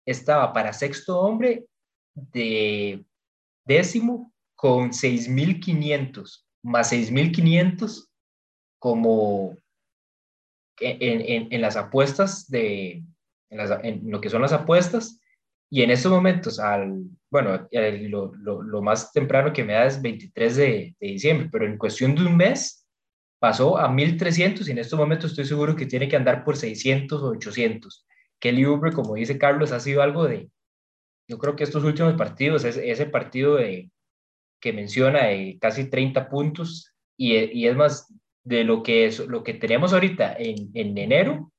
[0.05, 1.65] estaba para sexto hombre
[2.13, 3.03] de
[3.65, 8.07] décimo con 6.500 más 6.500
[8.79, 9.55] como
[10.81, 13.03] en, en, en, las apuestas de,
[13.49, 15.19] en, las, en, lo que son las apuestas.
[15.69, 20.01] Y en estos momentos, al, bueno, lo, lo, lo, más temprano que me da es
[20.01, 22.85] 23 de, de, diciembre, pero en cuestión de un mes
[23.39, 27.21] pasó a 1300 y en estos momentos estoy seguro que tiene que andar por 600
[27.21, 28.05] o 800.
[28.39, 30.49] Kelly Oubre, como dice Carlos, ha sido algo de,
[31.27, 33.89] yo creo que estos últimos partidos, ese, ese partido de,
[34.59, 39.43] que menciona de casi 30 puntos y, y es más de lo que, es, lo
[39.43, 41.51] que tenemos ahorita en, en enero,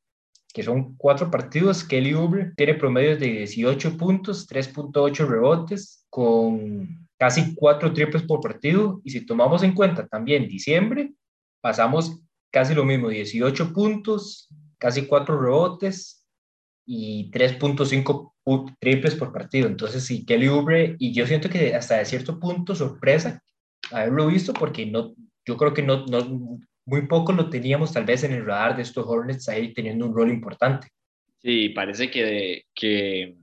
[0.52, 7.54] que son cuatro partidos, Kelly Oubre tiene promedios de 18 puntos, 3.8 rebotes, con casi
[7.54, 9.00] cuatro triples por partido.
[9.04, 11.14] Y si tomamos en cuenta también diciembre,
[11.60, 16.26] pasamos casi lo mismo, 18 puntos, casi cuatro rebotes
[16.84, 18.32] y 3.5
[18.78, 19.68] triples por partido.
[19.68, 23.42] Entonces, sí, Kelly Oubre, y yo siento que hasta de cierto punto sorpresa
[23.90, 25.14] haberlo visto, porque no,
[25.46, 28.82] yo creo que no, no, muy poco lo teníamos tal vez en el radar de
[28.82, 30.88] estos Hornets ahí teniendo un rol importante.
[31.38, 33.36] Sí, parece que, que,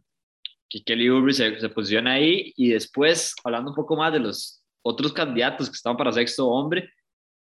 [0.69, 4.63] que Kelly Oubre se, se, posiciona ahí y después, hablando un poco más de los
[4.81, 6.89] otros candidatos que están para sexto hombre,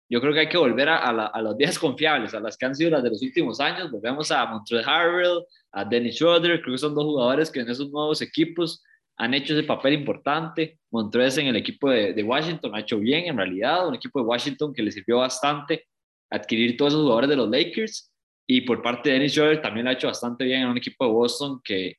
[0.08, 2.58] yo creo que hay que volver a, a, la, a las vías confiables, a las
[2.58, 3.90] que han sido las de los últimos años.
[3.90, 7.90] Volvemos a Montrezl Harrell, a Dennis Schroeder, creo que son dos jugadores que en esos
[7.90, 8.84] nuevos equipos
[9.18, 10.80] han hecho ese papel importante.
[10.92, 14.26] Montrez en el equipo de, de, Washington ha hecho bien, en realidad, un equipo de
[14.26, 15.86] Washington que le sirvió bastante
[16.30, 18.12] adquirir todos esos jugadores de los Lakers.
[18.48, 21.06] Y por parte de Dennis Schroeder también lo ha hecho bastante bien en un equipo
[21.06, 21.96] de Boston que,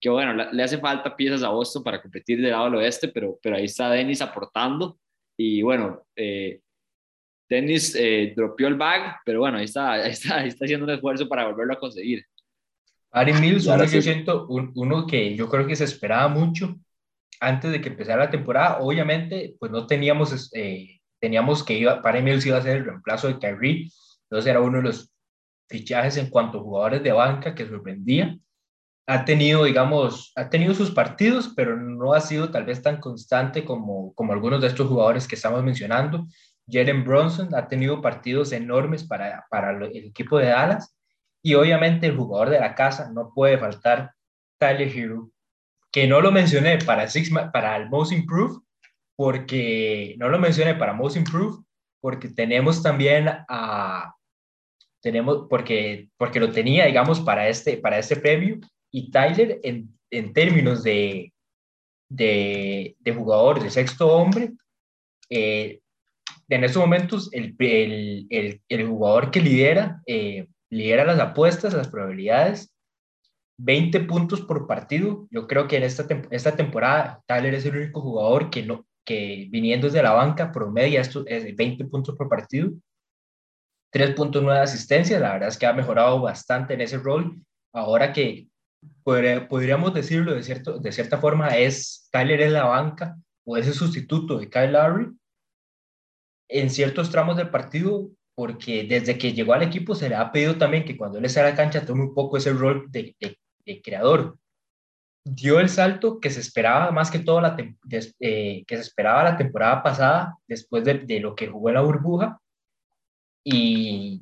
[0.00, 3.38] que bueno, le hace falta piezas a Boston para competir del lado del oeste, pero,
[3.42, 4.98] pero ahí está Dennis aportando.
[5.38, 6.60] Y bueno, eh,
[7.48, 10.92] Dennis eh, dropeó el bag, pero bueno, ahí está, ahí está, ahí está haciendo un
[10.92, 12.24] esfuerzo para volverlo a conseguir.
[13.12, 16.76] Ari Mills, uno, yo siento, uno que yo creo que se esperaba mucho
[17.40, 18.78] antes de que empezara la temporada.
[18.80, 23.28] Obviamente, pues no teníamos, eh, teníamos que iba, Patty Mills iba a ser el reemplazo
[23.28, 23.90] de Kyrie,
[24.24, 25.12] entonces era uno de los
[25.68, 28.36] fichajes en cuanto a jugadores de banca que sorprendía.
[29.08, 33.64] Ha tenido, digamos, ha tenido sus partidos, pero no ha sido tal vez tan constante
[33.64, 36.26] como, como algunos de estos jugadores que estamos mencionando.
[36.68, 40.95] Jalen Bronson ha tenido partidos enormes para, para el equipo de Dallas
[41.46, 44.12] y obviamente el jugador de la casa no puede faltar
[44.58, 45.30] Tyler Hero,
[45.92, 48.58] que no lo mencioné para, Six, para el Most Improved,
[49.14, 51.62] porque no lo mencioné para Most Improved,
[52.00, 54.12] porque tenemos también a,
[55.00, 58.58] tenemos, porque, porque lo tenía, digamos, para este, para este premio,
[58.90, 61.32] y Tyler en, en términos de,
[62.08, 64.50] de, de, jugador de sexto hombre,
[65.30, 65.78] eh,
[66.48, 71.88] en estos momentos el, el, el, el jugador que lidera eh, lidera las apuestas, las
[71.88, 72.72] probabilidades,
[73.58, 75.26] 20 puntos por partido.
[75.30, 79.48] Yo creo que en esta, esta temporada Tyler es el único jugador que, no, que
[79.50, 82.72] viniendo desde la banca promedia esto es 20 puntos por partido.
[83.92, 87.40] 3.9 asistencias, la verdad es que ha mejorado bastante en ese rol.
[87.72, 88.48] Ahora que
[89.02, 93.74] podríamos decirlo de, cierto, de cierta forma, es Tyler en la banca o es el
[93.74, 95.16] sustituto de Kyle Lowry.
[96.48, 100.58] En ciertos tramos del partido porque desde que llegó al equipo se le ha pedido
[100.58, 103.38] también que cuando él esté a la cancha tome un poco ese rol de, de,
[103.64, 104.38] de creador.
[105.24, 107.56] Dio el salto que se esperaba más que todo la
[108.20, 111.80] eh, que se esperaba la temporada pasada después de, de, lo que jugó en la
[111.80, 112.38] burbuja.
[113.42, 114.20] Y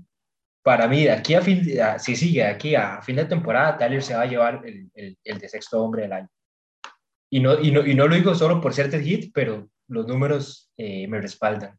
[0.62, 4.02] para mí de aquí a fin a, si sigue aquí a fin de temporada Tyler
[4.02, 6.28] se va a llevar el, el, el de sexto hombre del año.
[7.30, 10.70] Y no, y no, y no lo digo solo por ser hit pero los números
[10.76, 11.76] eh, me respaldan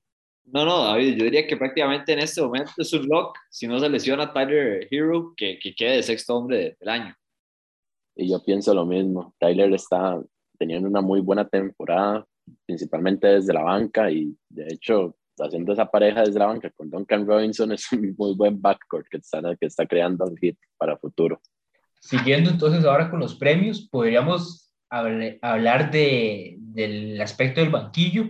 [0.56, 3.78] no, no, David, yo diría que prácticamente en este momento es un lock, si no
[3.78, 7.14] se lesiona Tyler Hero, que, que quede de sexto hombre del año.
[8.16, 10.18] Y yo pienso lo mismo, Tyler está
[10.58, 12.26] teniendo una muy buena temporada,
[12.66, 17.28] principalmente desde la banca, y de hecho, haciendo esa pareja desde la banca con Duncan
[17.28, 21.42] Robinson es un muy buen backcourt que está, que está creando el hit para futuro.
[22.00, 28.30] Siguiendo entonces ahora con los premios, podríamos hablar de, del aspecto del banquillo,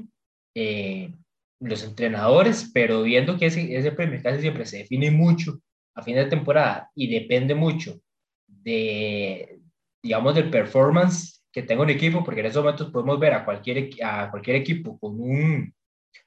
[0.56, 1.14] eh,
[1.60, 5.60] los entrenadores, pero viendo que ese, ese premio casi siempre se define mucho
[5.96, 8.00] a fin de temporada y depende mucho
[8.48, 9.60] de,
[10.04, 13.89] digamos, del performance que tenga un equipo, porque en esos momentos podemos ver a cualquier,
[14.04, 15.74] a cualquier equipo con, un,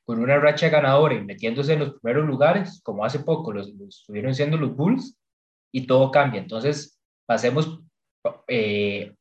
[0.05, 4.35] con una racha ganadora y metiéndose en los primeros lugares, como hace poco los, estuvieron
[4.35, 5.19] siendo los Bulls,
[5.71, 6.41] y todo cambia.
[6.41, 7.83] Entonces, pasemos,
[8.47, 9.13] eh,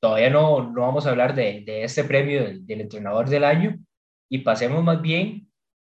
[0.00, 3.78] todavía no, no vamos a hablar de, de este premio del, del entrenador del año,
[4.28, 5.48] y pasemos más bien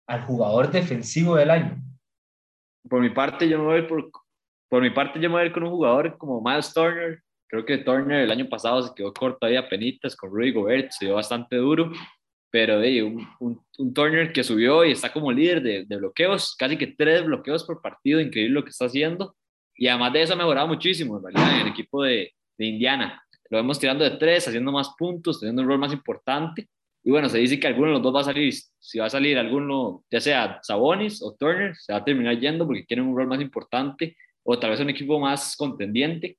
[0.08, 1.82] al jugador defensivo del año.
[2.90, 4.12] Por mi parte, yo me voy por,
[4.70, 7.22] por mi parte, yo me voy con un jugador como Miles Turner.
[7.48, 10.92] Creo que Turner el año pasado se quedó corto ahí a penitas con Rudy Gobert,
[10.92, 11.92] se dio bastante duro,
[12.50, 16.78] pero de un, un, Turner que subió y está como líder de, de, bloqueos, casi
[16.78, 19.36] que tres bloqueos por partido, increíble lo que está haciendo.
[19.76, 23.24] Y además de eso ha mejorado muchísimo, realidad, en el equipo de, de Indiana.
[23.50, 26.68] Lo vemos tirando de tres, haciendo más puntos, teniendo un rol más importante.
[27.04, 28.54] Y bueno, se dice que alguno de los dos va a salir.
[28.80, 32.66] Si va a salir alguno, ya sea Sabonis o Turner, se va a terminar yendo
[32.66, 36.38] porque quieren un rol más importante o tal vez un equipo más contendiente.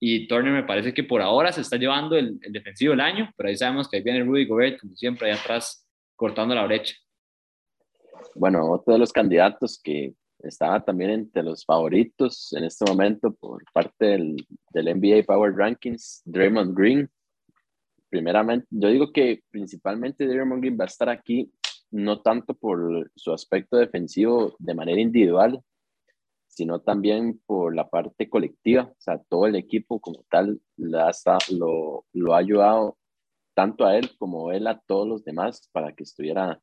[0.00, 3.30] Y Turner me parece que por ahora se está llevando el, el defensivo del año,
[3.36, 6.94] pero ahí sabemos que ahí viene Rudy Gobert, como siempre, ahí atrás, cortando la brecha.
[8.34, 13.62] Bueno, otro de los candidatos que estaba también entre los favoritos en este momento por
[13.72, 14.36] parte del,
[14.70, 17.10] del NBA Power Rankings, Draymond Green,
[18.08, 21.52] primeramente, yo digo que principalmente Draymond Green va a estar aquí
[21.90, 25.62] no tanto por su aspecto defensivo de manera individual,
[26.46, 28.84] sino también por la parte colectiva.
[28.90, 32.98] O sea, todo el equipo como tal lo, ha ayudado
[33.54, 36.60] tanto a él como él a todos los demás para que estuviera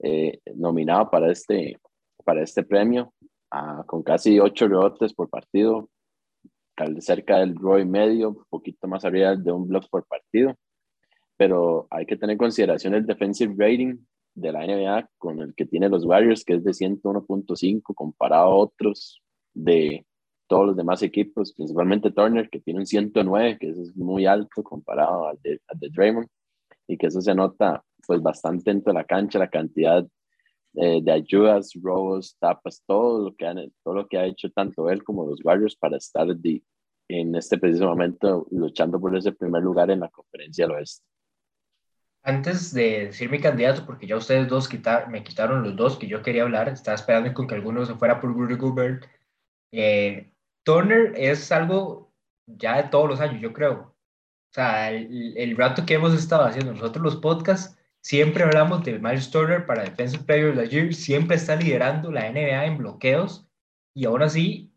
[0.00, 1.78] eh, nominado para este,
[2.24, 3.12] para este premio,
[3.86, 5.88] con casi ocho rebotes por partido,
[7.00, 10.56] cerca del Roy medio, un poquito más arriba de un block por partido
[11.40, 13.96] pero hay que tener en consideración el defensive rating
[14.34, 18.54] de la NBA con el que tiene los Warriors, que es de 101.5 comparado a
[18.54, 19.22] otros
[19.54, 20.04] de
[20.46, 25.28] todos los demás equipos, principalmente Turner, que tiene un 109, que es muy alto comparado
[25.28, 26.28] al de, al de Draymond,
[26.86, 30.06] y que eso se nota pues bastante dentro de la cancha, la cantidad
[30.74, 34.90] eh, de ayudas, robos, tapas, todo lo, que han, todo lo que ha hecho tanto
[34.90, 36.62] él como los Warriors para estar de,
[37.08, 41.09] en este preciso momento luchando por ese primer lugar en la conferencia del oeste.
[42.22, 46.06] Antes de decir mi candidato, porque ya ustedes dos quitar, me quitaron los dos que
[46.06, 49.06] yo quería hablar, estaba esperando con que alguno se fuera por Rudy Gobert.
[49.72, 50.30] Eh,
[50.64, 52.12] Turner es algo
[52.46, 53.94] ya de todos los años, yo creo.
[54.50, 58.98] O sea, el, el, rato que hemos estado haciendo nosotros los podcasts, siempre hablamos de
[58.98, 63.46] Miles Turner para Defensive Player of the Year, siempre está liderando la NBA en bloqueos
[63.94, 64.74] y aún así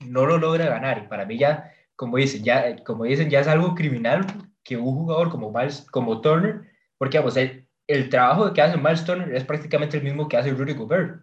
[0.00, 1.04] no lo logra ganar.
[1.04, 4.26] Y para mí ya, como dicen, ya, como dicen, ya es algo criminal
[4.64, 6.62] que un jugador como, Miles, como Turner,
[6.98, 10.50] porque vamos, el, el trabajo que hace Miles Turner es prácticamente el mismo que hace
[10.50, 11.22] Rudy Gobert.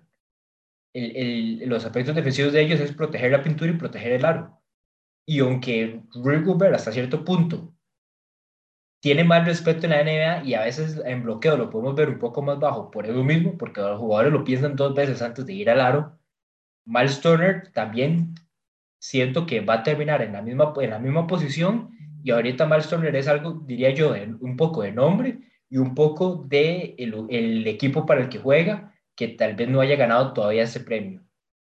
[0.94, 4.62] El, el, los aspectos defensivos de ellos es proteger la pintura y proteger el aro.
[5.26, 7.74] Y aunque Rudy Gobert hasta cierto punto
[9.02, 12.20] tiene más respeto en la NBA y a veces en bloqueo lo podemos ver un
[12.20, 15.54] poco más bajo por eso mismo, porque los jugadores lo piensan dos veces antes de
[15.54, 16.20] ir al aro.
[16.86, 18.36] Miles Turner también
[19.00, 21.90] siento que va a terminar en la misma, en la misma posición
[22.24, 26.46] y ahorita Miles es algo, diría yo, de, un poco de nombre y un poco
[26.48, 30.64] de el, el, equipo para el que juega, que tal vez no haya ganado todavía
[30.64, 31.22] ese premio.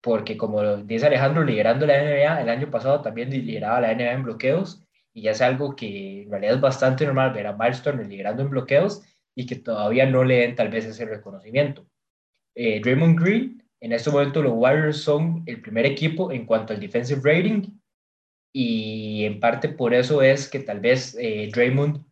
[0.01, 4.23] Porque como dice Alejandro, liderando la NBA, el año pasado también lideraba la NBA en
[4.23, 4.83] bloqueos,
[5.13, 8.51] y ya es algo que en realidad es bastante normal ver a Miles liderando en
[8.51, 9.01] bloqueos
[9.33, 11.87] y que todavía no le den tal vez ese reconocimiento.
[12.53, 16.79] Eh, Draymond Green, en este momento los Warriors son el primer equipo en cuanto al
[16.79, 17.63] defensive rating
[18.53, 22.03] y en parte por eso es que tal vez eh, Draymond,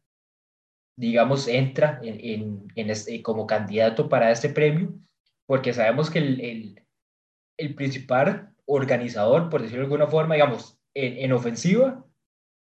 [0.98, 4.94] digamos, entra en, en, en este, como candidato para este premio,
[5.46, 6.84] porque sabemos que el, el,
[7.58, 12.06] el principal organizador, por decirlo de alguna forma, digamos, en, en ofensiva,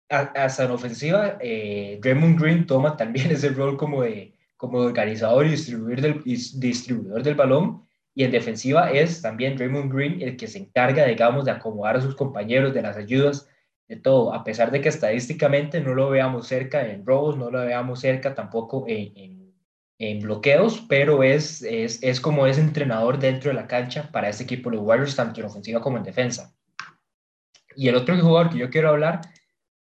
[0.08, 5.50] hasta en ofensiva, eh, Draymond Green toma también ese rol como de, como organizador y
[5.50, 10.58] distribuidor del, distribuidor del balón, y en defensiva es también Draymond Green el que se
[10.58, 13.48] encarga, digamos, de acomodar a sus compañeros, de las ayudas,
[13.92, 17.60] de todo, a pesar de que estadísticamente no lo veamos cerca en robos, no lo
[17.60, 19.54] veamos cerca tampoco en, en,
[19.98, 24.44] en bloqueos, pero es, es, es, como ese entrenador dentro de la cancha para este
[24.44, 26.54] equipo de Warriors, tanto en ofensiva como en defensa.
[27.76, 29.20] Y el otro jugador que yo quiero hablar,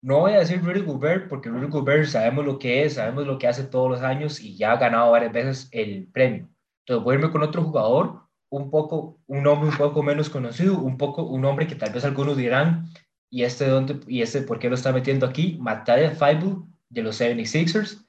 [0.03, 3.39] no voy a decir Rudy Gobert, porque Rudy Gobert sabemos lo que es, sabemos lo
[3.39, 6.51] que hace todos los años y ya ha ganado varias veces el premio.
[6.81, 10.79] Entonces voy a irme con otro jugador, un poco, un nombre un poco menos conocido,
[10.79, 12.91] un poco, un nombre que tal vez algunos dirán,
[13.35, 17.21] y este, dónde, y este por qué lo está metiendo aquí, Mataya Faibu de los
[17.21, 18.07] 76ers.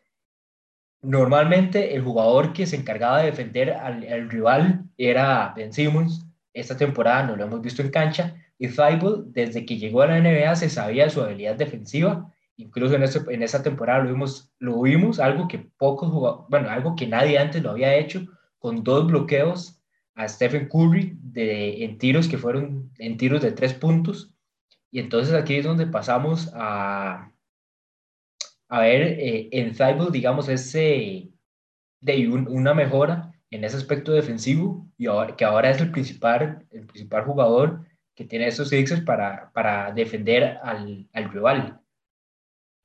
[1.01, 6.27] Normalmente el jugador que se encargaba de defender al, al rival era Ben Simmons.
[6.53, 8.35] Esta temporada no lo hemos visto en cancha.
[8.59, 12.31] Y Thibault, desde que llegó a la NBA, se sabía su habilidad defensiva.
[12.57, 16.95] Incluso en, ese, en esa temporada lo vimos, lo vimos, algo que pocos bueno, algo
[16.95, 18.27] que nadie antes lo había hecho,
[18.59, 19.81] con dos bloqueos
[20.13, 24.34] a Stephen Curry de, en tiros que fueron en tiros de tres puntos.
[24.95, 27.29] Y entonces aquí es donde pasamos a,
[28.69, 31.33] a ver eh, en Thibault, digamos, ese
[31.99, 36.85] de una mejora en ese aspecto defensivo y ahora, que ahora es el principal, el
[36.85, 37.85] principal jugador
[38.15, 41.81] que tiene esos Sixers para, para defender al, al, rival,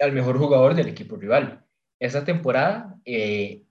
[0.00, 1.64] al mejor jugador del equipo rival.
[2.00, 3.62] Esta temporada eh,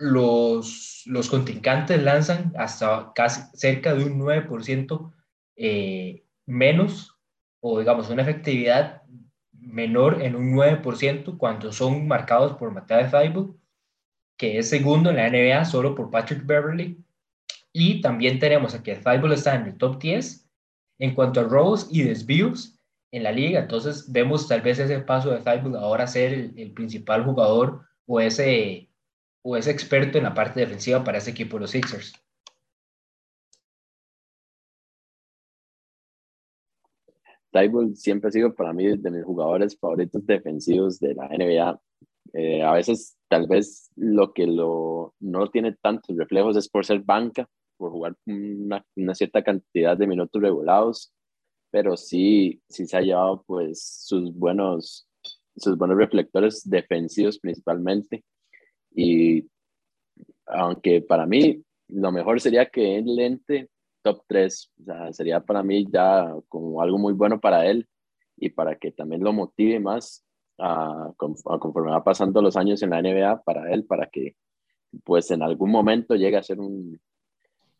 [0.00, 5.12] los, los contrincantes lanzan hasta casi cerca de un 9%
[5.54, 7.16] eh, menos
[7.60, 9.02] o digamos una efectividad
[9.52, 13.56] menor en un 9% cuando son marcados por Matthew Thibault,
[14.36, 16.98] que es segundo en la NBA solo por Patrick Beverly.
[17.72, 20.48] Y también tenemos a Thibault está en el top 10
[20.98, 22.76] en cuanto a robos y desvíos
[23.12, 23.60] en la liga.
[23.60, 28.20] Entonces vemos tal vez ese paso de Thibault ahora ser el, el, principal jugador o
[28.20, 28.90] ese,
[29.42, 32.12] o ese experto en la parte defensiva para ese equipo de los Sixers.
[37.52, 41.80] Tybull siempre ha sido para mí de mis jugadores favoritos defensivos de la NBA.
[42.32, 47.00] Eh, a veces tal vez lo que lo, no tiene tantos reflejos es por ser
[47.00, 51.12] banca, por jugar una, una, cierta cantidad de minutos regulados,
[51.70, 55.08] pero sí, sí se ha llevado pues sus buenos,
[55.56, 58.24] sus buenos reflectores defensivos principalmente.
[58.94, 59.48] Y
[60.46, 63.68] aunque para mí lo mejor sería que él lente
[64.02, 64.72] top 3.
[64.80, 67.88] O sea, sería para mí ya como algo muy bueno para él
[68.36, 70.24] y para que también lo motive más
[70.58, 74.36] a, conforme va pasando los años en la NBA para él, para que
[75.04, 77.00] pues en algún momento llegue a ser un,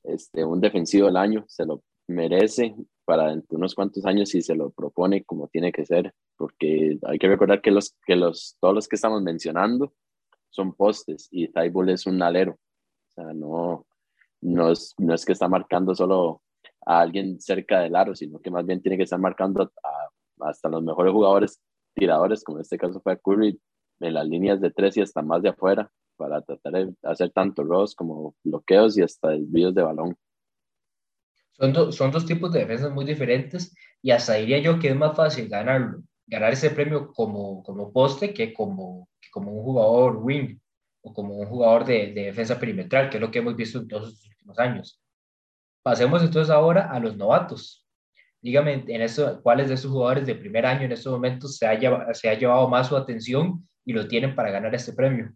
[0.04, 4.42] este, un defensivo del año, se lo merece para dentro de unos cuantos años si
[4.42, 8.56] se lo propone como tiene que ser, porque hay que recordar que, los, que los,
[8.60, 9.92] todos los que estamos mencionando
[10.50, 13.86] son postes y Tybull es un alero, o sea, no,
[14.41, 16.43] no es, no es que está marcando solo
[16.86, 20.68] a alguien cerca del aro, sino que más bien tiene que estar marcando a, hasta
[20.68, 21.61] los mejores jugadores
[21.95, 23.61] tiradores, como en este caso fue Curry,
[24.01, 27.64] en las líneas de tres y hasta más de afuera, para tratar de hacer tanto
[27.64, 30.16] robos como bloqueos y hasta desvíos de balón.
[31.53, 34.97] Son, do, son dos tipos de defensas muy diferentes y hasta diría yo que es
[34.97, 40.59] más fácil ganarlo, ganar ese premio como, como poste que como, como un jugador wing
[41.03, 43.88] o como un jugador de, de, defensa perimetral, que es lo que hemos visto en
[43.88, 45.01] todos los últimos años.
[45.82, 47.86] Pasemos entonces ahora a los novatos.
[48.42, 52.14] Dígame, en eso, ¿cuáles de esos jugadores de primer año en estos momentos se ha,
[52.14, 55.32] se ha llevado más su atención y lo tienen para ganar este premio?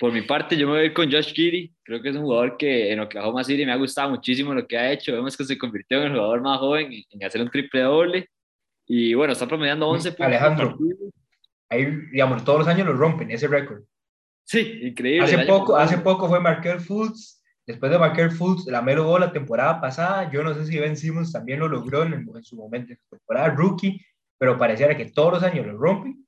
[0.00, 1.74] Por mi parte, yo me voy con Josh Giddy.
[1.82, 4.78] Creo que es un jugador que en Oklahoma City me ha gustado muchísimo lo que
[4.78, 5.12] ha hecho.
[5.12, 8.28] Vemos que se convirtió en el jugador más joven en hacer un triple doble.
[8.86, 10.26] Y bueno, está promediando 11 puntos.
[10.26, 10.78] Alejandro,
[11.68, 13.82] ahí, digamos, todos los años lo rompen ese récord.
[14.50, 15.22] Sí, increíble.
[15.22, 17.40] Hace poco, hace poco fue Markel Fultz.
[17.64, 20.28] Después de Markel Fultz, la Melo Ball la temporada pasada.
[20.28, 23.16] Yo no sé si Ben Simmons también lo logró en, en su momento, en su
[23.16, 24.04] temporada rookie,
[24.38, 26.26] pero pareciera que todos los años lo rompen.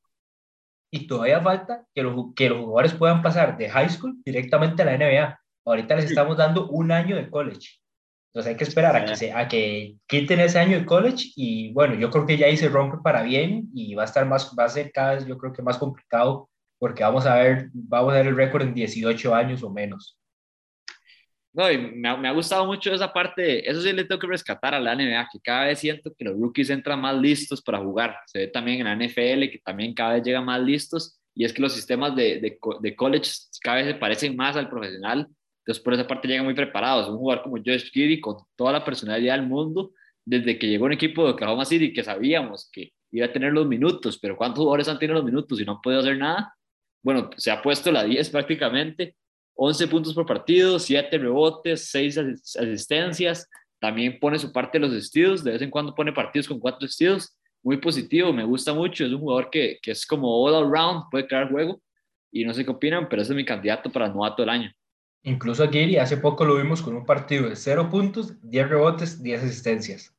[0.93, 4.85] Y todavía falta que los, que los jugadores puedan pasar de high school directamente a
[4.85, 5.41] la NBA.
[5.65, 7.81] Ahorita les estamos dando un año de college.
[8.29, 11.73] Entonces hay que esperar a que, se, a que quiten ese año de college y
[11.73, 14.55] bueno, yo creo que ya ahí se rompe para bien y va a estar más,
[14.57, 16.49] va a ser cada vez yo creo que más complicado
[16.83, 20.19] porque vamos a ver, vamos a ver el récord en 18 años o menos.
[21.53, 24.27] No, y me ha, me ha, gustado mucho esa parte, eso sí le tengo que
[24.27, 27.79] rescatar a la NBA, que cada vez siento que los rookies entran más listos para
[27.79, 28.17] jugar.
[28.27, 31.53] Se ve también en la NFL que también cada vez llegan más listos, y es
[31.53, 33.31] que los sistemas de, de, de college
[33.61, 35.29] cada vez se parecen más al profesional,
[35.59, 37.09] entonces por esa parte llegan muy preparados.
[37.09, 39.93] Un jugador como Josh Giddy, con toda la personalidad del mundo,
[40.25, 43.69] desde que llegó un equipo de Oklahoma City, que sabíamos que iba a tener los
[43.69, 46.53] minutos, pero ¿cuántos jugadores han tenido los minutos y no han podido hacer nada?
[47.03, 49.17] Bueno, se ha puesto la 10 prácticamente,
[49.55, 52.19] 11 puntos por partido, 7 rebotes, 6
[52.59, 53.49] asistencias,
[53.81, 56.81] también pone su parte de los vestidos, de vez en cuando pone partidos con 4
[56.81, 61.05] vestidos, muy positivo, me gusta mucho, es un jugador que, que es como all around,
[61.11, 61.81] puede crear juego,
[62.33, 64.73] y no sé qué opinan, pero ese es mi candidato para novato del año.
[65.25, 69.23] Incluso a Giri hace poco lo vimos con un partido de 0 puntos, 10 rebotes,
[69.23, 70.17] 10 asistencias.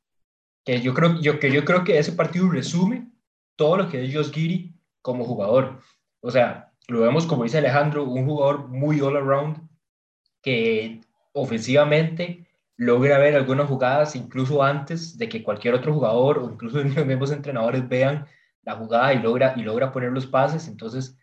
[0.64, 3.12] Que yo creo, yo, que yo creo que ese partido resume
[3.58, 5.82] todo lo que es Josh Giri como jugador.
[6.22, 9.68] O sea, lo vemos, como dice Alejandro, un jugador muy all around
[10.42, 11.02] que
[11.34, 17.06] ofensivamente logra ver algunas jugadas incluso antes de que cualquier otro jugador o incluso los
[17.06, 18.26] mismos entrenadores vean
[18.64, 20.68] la jugada y logra, y logra poner los pases.
[20.68, 21.18] Entonces,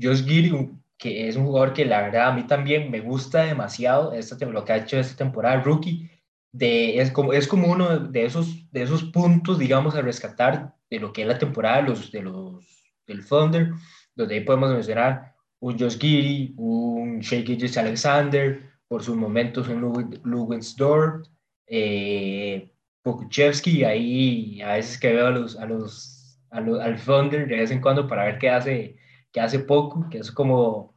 [0.00, 4.12] Josh Giri, que es un jugador que la verdad a mí también me gusta demasiado,
[4.12, 6.10] esta, lo que ha hecho esta temporada, rookie,
[6.52, 11.00] de, es, como, es como uno de esos, de esos puntos, digamos, a rescatar de
[11.00, 12.64] lo que es la temporada los, de los,
[13.06, 13.72] del Thunder,
[14.14, 17.42] donde ahí podemos mencionar un Josh Giri, un Shea
[17.80, 21.26] Alexander, por sus momentos un Lugensdorf,
[21.66, 22.70] eh,
[23.02, 27.80] Pokuchevsky, ahí a veces que veo a los, a los, al Thunder de vez en
[27.80, 28.96] cuando para ver qué hace,
[29.32, 30.94] qué hace poco, que es como,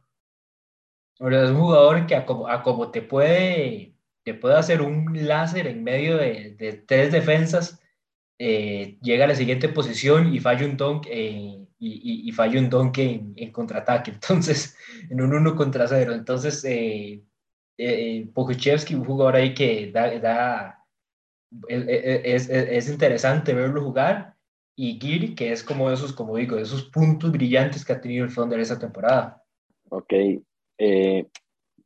[1.18, 3.94] es un jugador que a como, a como te puede,
[4.24, 7.82] te puede hacer un láser en medio de, de tres defensas,
[8.38, 12.68] eh, llega a la siguiente posición y falla un dunk, eh, y, y, falla un
[12.68, 14.76] dunk en, en, contraataque, entonces,
[15.08, 17.22] en un uno contra cero, entonces, eh,
[17.76, 20.84] eh, un jugador ahí que da, da
[21.68, 24.34] es, es, interesante verlo jugar,
[24.76, 28.34] y Giri, que es como esos, como digo, esos puntos brillantes que ha tenido el
[28.34, 29.42] Thunder esa temporada.
[29.88, 30.12] Ok,
[30.78, 31.26] eh,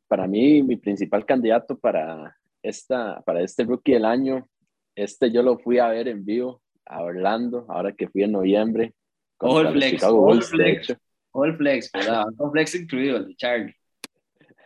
[0.07, 4.47] para mí mi principal candidato para, esta, para este rookie del año,
[4.95, 8.93] este yo lo fui a ver en vivo a Orlando, ahora que fui en noviembre.
[9.39, 10.95] All flex, all flex,
[11.31, 13.75] all flex, All flex incluido, el de Charlie.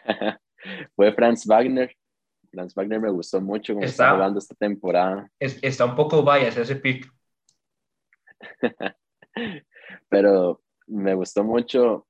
[0.96, 1.92] Fue Franz Wagner,
[2.52, 5.30] Lance Wagner me gustó mucho como está, jugando esta temporada.
[5.40, 7.08] está un poco bias ese pick.
[10.10, 12.08] Pero me gustó mucho,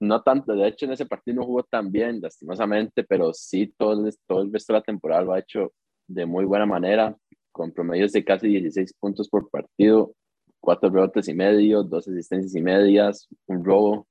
[0.00, 4.06] no tanto, de hecho en ese partido no jugó tan bien, lastimosamente, pero sí todo
[4.06, 5.72] el, todo el resto de la temporada lo ha hecho
[6.08, 7.16] de muy buena manera,
[7.52, 10.14] con promedios de casi 16 puntos por partido,
[10.62, 14.06] cuatro rebotes y medio, dos asistencias y medias, un robo,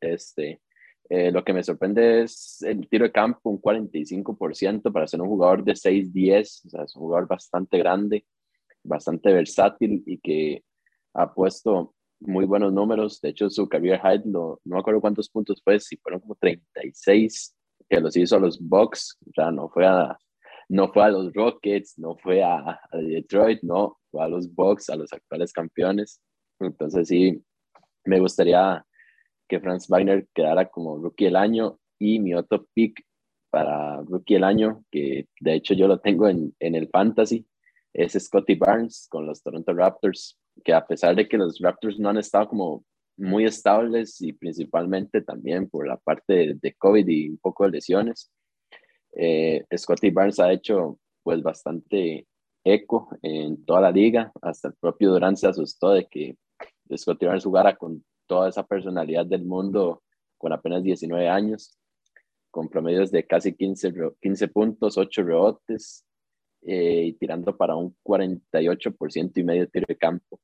[0.00, 0.60] este,
[1.08, 5.28] eh, lo que me sorprende es el tiro de campo, un 45% para ser un
[5.28, 8.24] jugador de 6-10, o sea, es un jugador bastante grande,
[8.84, 10.62] bastante versátil y que
[11.14, 13.20] ha puesto muy buenos números.
[13.20, 17.54] De hecho, su career high, no me acuerdo cuántos puntos fue, si fueron como 36,
[17.88, 20.16] que los hizo a los Bucks, o sea, no fue a,
[20.68, 24.96] no fue a los Rockets, no fue a, a Detroit, no, a los Bucks, a
[24.96, 26.20] los actuales campeones.
[26.60, 27.42] Entonces, sí,
[28.04, 28.84] me gustaría
[29.48, 33.02] que Franz Wagner quedara como rookie del año y mi otro pick
[33.50, 37.46] para rookie del año, que de hecho yo lo tengo en, en el fantasy,
[37.94, 42.10] es Scotty Barnes con los Toronto Raptors, que a pesar de que los Raptors no
[42.10, 42.84] han estado como
[43.16, 48.30] muy estables y principalmente también por la parte de, COVID y un poco de lesiones,
[49.14, 52.26] eh, Scotty Barnes ha hecho pues bastante
[52.66, 56.36] eco en toda la liga, hasta el propio Durant se asustó de que
[56.94, 60.02] Scotty Barnes jugara con toda esa personalidad del mundo
[60.36, 61.78] con apenas 19 años,
[62.50, 66.04] con promedios de casi 15, 15 puntos, 8 rebotes
[66.62, 70.40] eh, y tirando para un 48% y medio de tiro de campo,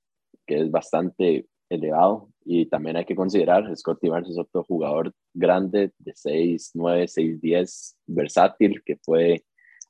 [0.47, 2.29] que es bastante elevado.
[2.45, 7.41] Y también hay que considerar, Scotty Barnes es otro jugador grande de 6, 9, 6,
[7.41, 9.45] 10, versátil, que puede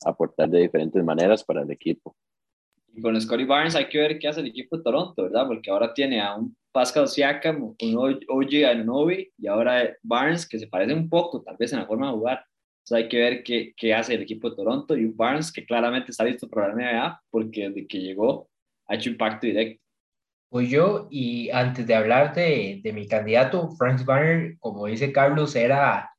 [0.05, 2.17] aportar de diferentes maneras para el equipo.
[2.95, 5.47] Y con Scotty Barnes hay que ver qué hace el equipo de Toronto, ¿verdad?
[5.47, 7.97] Porque ahora tiene a un Pascal Siakam, un
[8.29, 12.09] OG Anunoby y ahora Barnes, que se parece un poco, tal vez en la forma
[12.09, 12.45] de jugar.
[12.85, 16.11] Entonces hay que ver qué, qué hace el equipo de Toronto y Barnes que claramente
[16.11, 18.49] está listo para la NBA porque desde que llegó
[18.89, 19.83] ha hecho impacto directo.
[20.53, 26.15] Pues yo, y antes de hablar de, mi candidato, Frank Barner, como dice Carlos, era,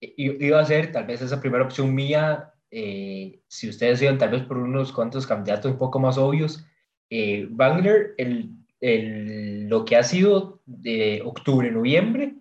[0.00, 4.42] iba a ser tal vez esa primera opción mía, eh, si ustedes iban tal vez
[4.42, 6.64] por unos cuantos candidatos un poco más obvios.
[7.10, 12.34] Eh, Wagner, el el, lo que ha sido de octubre, noviembre,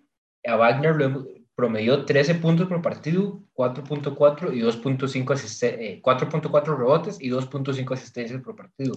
[0.45, 7.29] a Wagner lo promedió 13 puntos por partido, 4.4 y 2.5 4.4 eh, rebotes y
[7.29, 8.95] 2.5 asistencias por partido.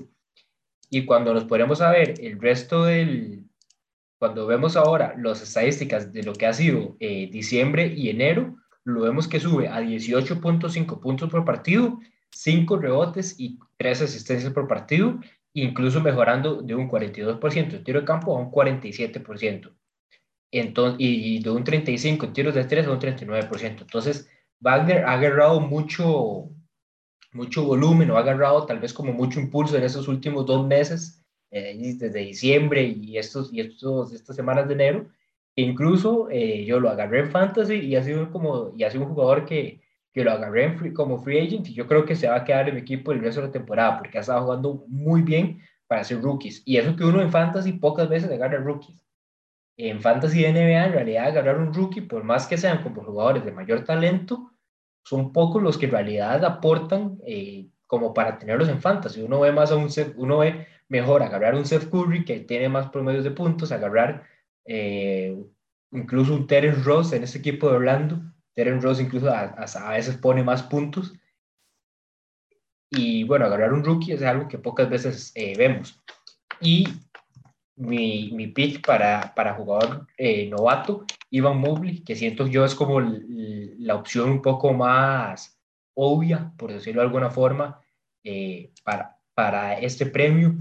[0.88, 3.44] Y cuando nos ponemos a ver el resto del,
[4.18, 9.02] cuando vemos ahora las estadísticas de lo que ha sido eh, diciembre y enero, lo
[9.02, 15.18] vemos que sube a 18.5 puntos por partido, 5 rebotes y 3 asistencias por partido
[15.54, 19.72] incluso mejorando de un 42% de tiro de campo a un 47%.
[20.50, 23.80] Entonces, y de un 35% en tiros de 3 a un 39%.
[23.82, 24.28] Entonces,
[24.60, 26.50] Wagner ha agarrado mucho,
[27.32, 31.22] mucho volumen o ha agarrado tal vez como mucho impulso en esos últimos dos meses,
[31.50, 35.08] eh, desde diciembre y, estos, y estos, estas semanas de enero.
[35.56, 39.10] Incluso eh, yo lo agarré en fantasy y ha sido como y ha sido un
[39.10, 39.82] jugador que,
[40.12, 42.76] que lo agarré como free agent y yo creo que se va a quedar en
[42.76, 46.22] mi equipo el resto de la temporada porque ha estado jugando muy bien para ser
[46.22, 46.62] rookies.
[46.64, 49.04] Y eso que uno en fantasy pocas veces agarra rookies.
[49.76, 53.44] En fantasy de NBA, en realidad, agarrar un rookie, por más que sean como jugadores
[53.44, 54.52] de mayor talento,
[55.04, 59.22] son pocos los que en realidad aportan eh, como para tenerlos en fantasy.
[59.22, 62.88] Uno ve más a un uno ve mejor agarrar un Seth Curry que tiene más
[62.90, 64.24] promedios de puntos, agarrar
[64.64, 65.36] eh,
[65.92, 68.20] incluso un Terence Ross en ese equipo de Orlando.
[68.54, 71.12] Terence Ross incluso a, a, veces pone más puntos.
[72.90, 75.98] Y bueno, agarrar un rookie es algo que pocas veces eh, vemos.
[76.60, 76.86] Y
[77.76, 83.00] mi, mi pick para, para jugador eh, novato, Ivan Mobley, que siento yo es como
[83.00, 85.58] la opción un poco más
[85.94, 87.80] obvia, por decirlo de alguna forma,
[88.24, 90.54] eh, para, para este premio.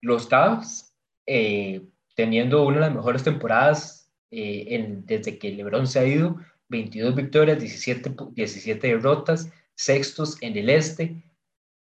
[0.00, 0.94] Los Cavs,
[1.26, 6.38] eh, teniendo una de las mejores temporadas en, desde que LeBron se ha ido,
[6.68, 11.22] 22 victorias, 17, 17 derrotas, sextos en el este,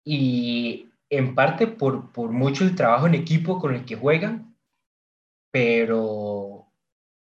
[0.04, 4.56] y en parte por, por mucho el trabajo en equipo con el que juegan,
[5.52, 6.66] pero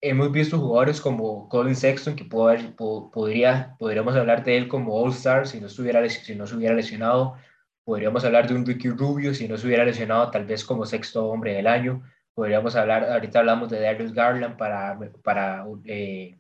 [0.04, 5.62] hemos visto jugadores como Colin Sexton, que podría, podríamos hablar de él como All-Star si,
[5.62, 7.38] no si no se hubiera lesionado.
[7.86, 11.26] Podríamos hablar de un Ricky Rubio si no se hubiera lesionado, tal vez como sexto
[11.28, 12.04] hombre del año.
[12.34, 16.38] Podríamos hablar, ahorita hablamos de Darius Garland para, para, eh,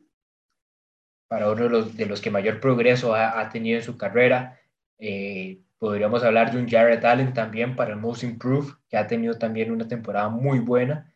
[1.27, 4.59] para uno de los, de los que mayor progreso ha, ha tenido en su carrera.
[4.97, 9.37] Eh, Podríamos hablar de un Jared Allen también para el Most Improved, que ha tenido
[9.37, 11.13] también una temporada muy buena.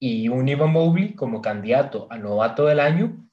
[0.00, 3.30] Y un Ivan Mobley como candidato a novato del año,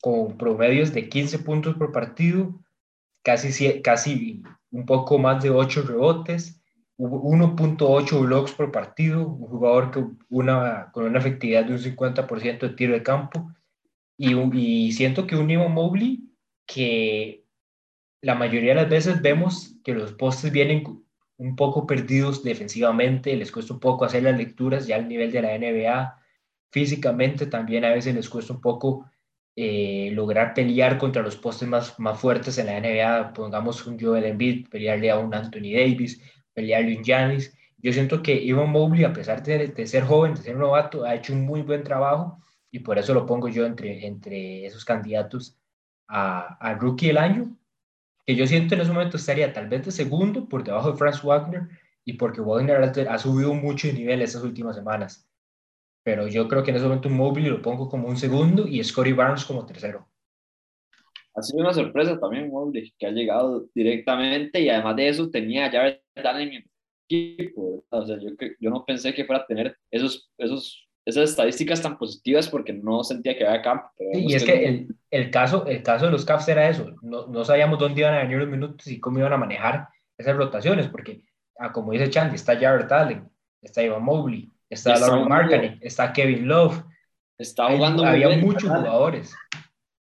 [0.00, 2.54] con promedios de 15 puntos por partido,
[3.24, 6.57] casi, casi un poco más de 8 rebotes,
[6.98, 12.68] 1.8 blocks por partido, un jugador que una, con una efectividad de un 50% de
[12.70, 13.52] tiro de campo.
[14.16, 16.28] Y, y siento que un Ivan Mobley
[16.66, 17.44] que
[18.20, 20.84] la mayoría de las veces vemos que los postes vienen
[21.36, 25.42] un poco perdidos defensivamente, les cuesta un poco hacer las lecturas ya al nivel de
[25.42, 26.20] la NBA.
[26.70, 29.08] Físicamente también a veces les cuesta un poco
[29.56, 34.24] eh, lograr pelear contra los postes más, más fuertes en la NBA, pongamos un Joel
[34.24, 36.20] Embiid, pelearle a un Anthony Davis,
[36.54, 37.56] pelearle un Giannis.
[37.78, 41.14] Yo siento que Ivan Mobley, a pesar de, de, ser joven, de ser novato, ha
[41.14, 42.40] hecho un muy buen trabajo
[42.70, 45.56] y por eso lo pongo yo entre, entre esos candidatos
[46.08, 47.56] a, Rookie del Año
[48.26, 51.22] que yo siento en ese momento estaría tal vez de segundo por debajo de Franz
[51.22, 51.68] Wagner
[52.04, 55.26] y porque Wagner ha subido mucho de nivel estas últimas semanas.
[56.02, 59.12] Pero yo creo que en ese momento Mobley lo pongo como un segundo y Scotty
[59.12, 60.07] Barnes como tercero.
[61.38, 65.70] Ha sido una sorpresa también Mobley, que ha llegado directamente y además de eso tenía
[65.70, 66.64] ya Jared en mi
[67.08, 67.84] equipo.
[67.88, 68.30] O sea, yo,
[68.60, 73.02] yo no pensé que fuera a tener esos, esos esas estadísticas tan positivas porque no
[73.02, 73.88] sentía que había campo.
[74.12, 77.44] y es que el, el, caso, el caso de los Cavs era eso, no, no,
[77.46, 81.22] sabíamos dónde iban a venir los minutos y cómo iban a manejar esas rotaciones, porque,
[81.58, 83.26] ah, como dice Chandy, está Jared Allen,
[83.62, 86.84] está Ivan Mobley, está Lauren Markkinen, está Kevin Love.
[87.38, 89.34] Está jugando Hay, muy había muchos jugadores.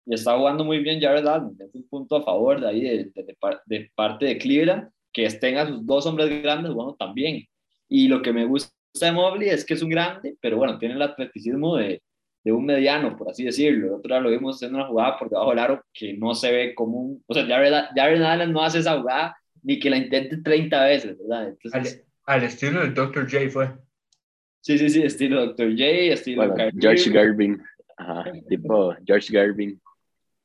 [0.06, 3.12] Y está jugando muy bien Jared Allen, es un punto a favor de ahí, de,
[3.14, 3.36] de,
[3.66, 7.45] de parte de Cleveland, que estén a sus dos hombres grandes, bueno, también.
[7.88, 10.95] Y lo que me gusta de Mobley es que es un grande, pero bueno, tiene
[10.95, 12.02] el atleticismo de,
[12.43, 13.88] de un mediano, por así decirlo.
[13.88, 16.52] El otro día lo vimos haciendo una jugada por debajo del aro que no se
[16.52, 17.24] ve como un...
[17.28, 21.18] O sea, Jared, Jared Allen no hace esa jugada ni que la intente 30 veces,
[21.20, 21.49] ¿verdad?
[21.49, 23.30] Entonces, al, estilo del Dr.
[23.30, 23.72] J fue.
[24.62, 25.72] Sí, sí, sí, estilo Dr.
[25.72, 25.84] J,
[26.14, 26.54] estilo...
[26.80, 27.62] George Garvin.
[27.97, 29.80] Ajá, tipo George Garvin.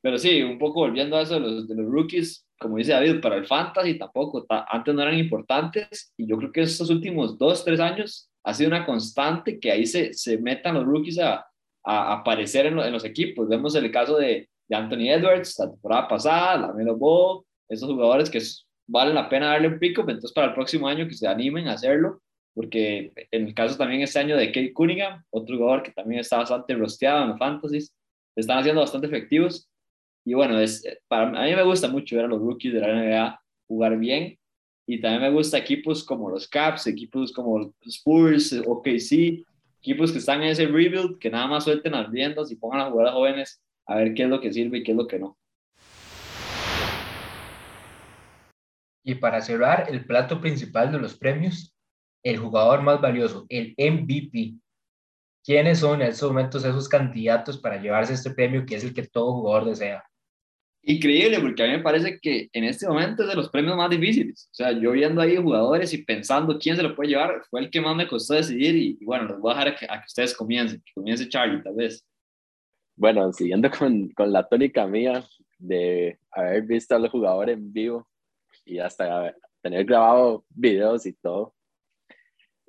[0.01, 3.21] Pero sí, un poco volviendo a eso de los, de los rookies, como dice David,
[3.21, 7.63] para el fantasy tampoco, antes no eran importantes y yo creo que estos últimos dos,
[7.63, 11.45] tres años ha sido una constante que ahí se, se metan los rookies a,
[11.83, 13.47] a aparecer en, en, los equipos.
[13.47, 18.29] Vemos el caso de, de, Anthony Edwards, la temporada pasada, la Melo Ball, esos jugadores
[18.29, 18.39] que
[18.87, 21.73] valen la pena darle un pico, entonces para el próximo año que se animen a
[21.73, 22.21] hacerlo,
[22.53, 26.37] porque en el caso también este año de Kate Cunningham, otro jugador que también está
[26.37, 27.93] bastante rosteado en los fantasies,
[28.35, 29.69] están haciendo bastante efectivos
[30.27, 32.93] y bueno, es, para, a mí me gusta mucho ver a los rookies de la
[32.93, 34.37] NBA jugar bien.
[34.85, 39.45] Y también me gusta equipos como los Caps, equipos como Spurs, OKC,
[39.79, 42.91] equipos que están en ese rebuild, que nada más suelten las riendas y pongan a
[42.91, 45.17] jugar a jóvenes a ver qué es lo que sirve y qué es lo que
[45.17, 45.37] no.
[49.05, 51.73] Y para cerrar, el plato principal de los premios,
[52.21, 54.55] el jugador más valioso, el MVP.
[55.45, 59.07] ¿Quiénes son en estos momentos esos candidatos para llevarse este premio que es el que
[59.07, 60.03] todo jugador desea?
[60.89, 63.89] Increíble, porque a mí me parece que en este momento es de los premios más
[63.89, 64.47] difíciles.
[64.53, 67.69] O sea, yo viendo ahí jugadores y pensando quién se lo puede llevar, fue el
[67.69, 70.05] que más me costó decidir y, bueno, los voy a dejar a que, a que,
[70.05, 72.07] ustedes comiencen, que comience Charlie tal vez.
[72.95, 75.25] Bueno, siguiendo con, con la tónica mía
[75.59, 78.07] de haber visto a los jugadores en vivo
[78.63, 81.53] y hasta tener grabado videos y todo,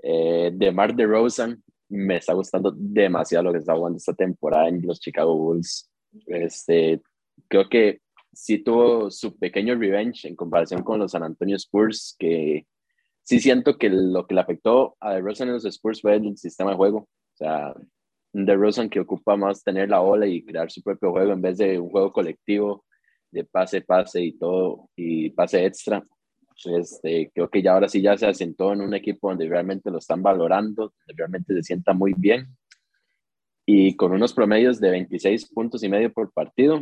[0.03, 4.85] eh, de Mark DeRozan, me está gustando demasiado lo que está jugando esta temporada en
[4.85, 5.89] los Chicago Bulls.
[6.27, 7.01] Este,
[7.47, 8.01] creo que
[8.39, 12.69] sí tuvo su pequeño revenge en comparación con los San Antonio Spurs, que
[13.25, 16.71] sí siento que lo que le afectó a DeRozan en los Spurs fue el sistema
[16.71, 16.99] de juego.
[16.99, 17.75] O sea,
[18.33, 21.81] DeRozan que ocupa más tener la ola y crear su propio juego en vez de
[21.81, 22.85] un juego colectivo
[23.33, 26.07] de pase, pase y todo, y pase extra.
[26.65, 29.99] Este, creo que ya ahora sí ya se asentó en un equipo donde realmente lo
[29.99, 32.47] están valorando, donde realmente se sienta muy bien.
[33.67, 36.79] Y con unos promedios de 26 puntos y medio por partido,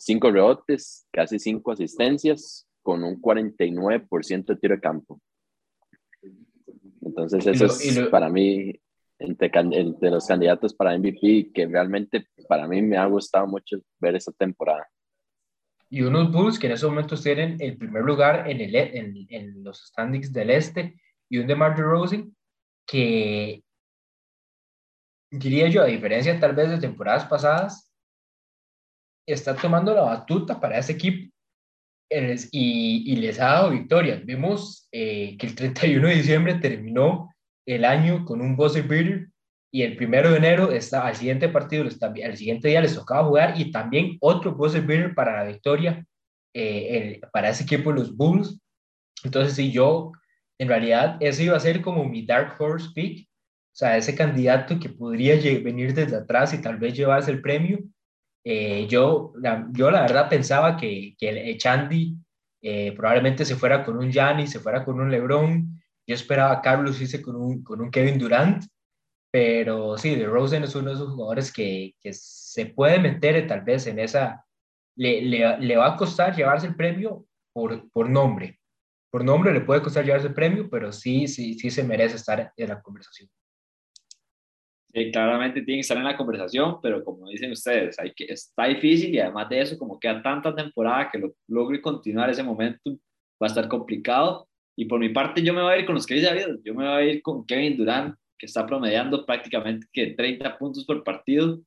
[0.00, 5.20] 5 rebotes, casi 5 asistencias, con un 49% de tiro de campo.
[7.02, 8.72] Entonces, eso es para mí,
[9.18, 14.16] entre, entre, los candidatos para MVP, que realmente para mí me ha gustado mucho ver
[14.16, 14.88] esa temporada.
[15.90, 19.64] Y unos Bulls que en esos momentos tienen el primer lugar en, el, en, en
[19.64, 22.34] los standings del este, y un DeMar DeRozan
[22.86, 23.62] que,
[25.30, 27.89] diría yo, a diferencia tal vez de temporadas pasadas,
[29.32, 31.30] está tomando la batuta para ese equipo
[32.52, 34.24] y, les ha dado victorias.
[34.24, 37.32] Vimos eh, que el 31 de diciembre terminó
[37.66, 39.28] el año con un buzzer beater
[39.72, 43.60] y el primero de enero está, al siguiente partido, al siguiente día les tocaba jugar
[43.60, 46.04] y también otro buzzer beater para la victoria
[46.52, 48.60] eh, para ese equipo, los Bulls.
[49.22, 50.12] Entonces, sí, yo,
[50.58, 54.78] en realidad, ese iba a ser como mi Dark Horse pick, o sea, ese candidato
[54.80, 57.78] que podría venir desde atrás y tal vez llevarse el premio.
[58.44, 62.16] Eh, yo, la, yo la verdad pensaba que, que el Chandy
[62.62, 65.80] eh, probablemente se fuera con un Gianni, se fuera con un LeBron.
[66.06, 68.64] Yo esperaba a Carlos irse con un, con un Kevin Durant,
[69.30, 73.62] pero sí, de Rosen es uno de esos jugadores que, que se puede meter tal
[73.62, 74.44] vez en esa,
[74.96, 78.58] le, le, le, va a costar llevarse el premio por, por nombre.
[79.10, 82.52] Por nombre le puede costar llevarse el premio, pero sí, sí, sí se merece estar
[82.56, 83.28] en la conversación.
[84.92, 88.66] Sí, claramente tiene que estar en la conversación, pero como dicen ustedes, hay que, está
[88.66, 92.90] difícil y además de eso, como queda tanta temporada que lo, logre continuar ese momento,
[93.40, 94.48] va a estar complicado.
[94.76, 96.34] Y por mi parte, yo me voy a ir con los que ya.
[96.64, 100.84] Yo me voy a ir con Kevin Durant, que está promediando prácticamente que 30 puntos
[100.84, 101.60] por partido.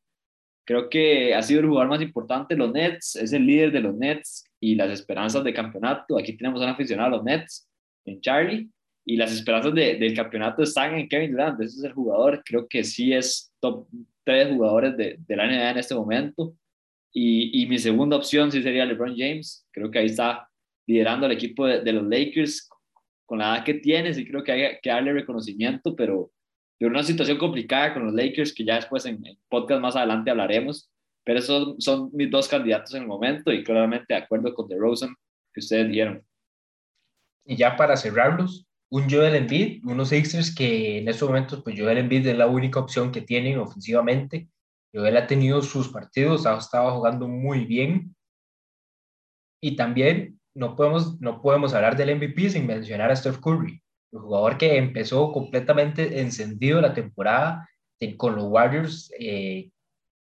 [0.66, 3.82] Creo que ha sido el jugador más importante de los Nets, es el líder de
[3.82, 6.18] los Nets y las esperanzas de campeonato.
[6.18, 7.70] Aquí tenemos a un aficionado a los Nets,
[8.06, 8.70] en Charlie,
[9.06, 12.68] y las esperanzas de, del campeonato están en Kevin Durant, ese es el jugador, creo
[12.68, 13.88] que sí es top
[14.24, 16.56] 3 jugadores de, de la NBA en este momento.
[17.12, 20.50] Y, y, mi segunda opción sí sería LeBron James, creo que ahí está
[20.88, 22.68] liderando el equipo de, de los Lakers
[23.26, 26.32] con la edad que tiene, sí creo que hay que darle reconocimiento, pero
[26.80, 30.32] de una situación complicada con los Lakers, que ya después en, en podcast más adelante
[30.32, 30.92] hablaremos,
[31.24, 35.16] pero esos son mis dos candidatos en el momento y claramente de acuerdo con DeRozan
[35.54, 36.26] que ustedes dieron.
[37.46, 41.98] Y ya para cerrarlos, un Joel Embiid, unos Sixers que en estos momentos, pues Joel
[41.98, 44.50] Embiid es la única opción que tienen ofensivamente.
[44.94, 48.16] Joel ha tenido sus partidos, ha estado jugando muy bien.
[49.60, 53.82] Y también no podemos, no podemos hablar del MVP sin mencionar a Steph Curry,
[54.12, 57.68] el jugador que empezó completamente encendido la temporada
[58.18, 59.72] con los Warriors eh,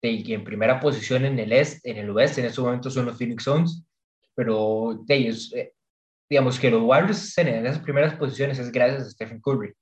[0.00, 3.44] en primera posición en el, este, en el oeste, en estos momentos son los Phoenix
[3.44, 3.84] Suns,
[4.34, 5.74] pero de eh,
[6.28, 9.72] digamos que los Warriors en esas primeras posiciones es gracias a Stephen Curry.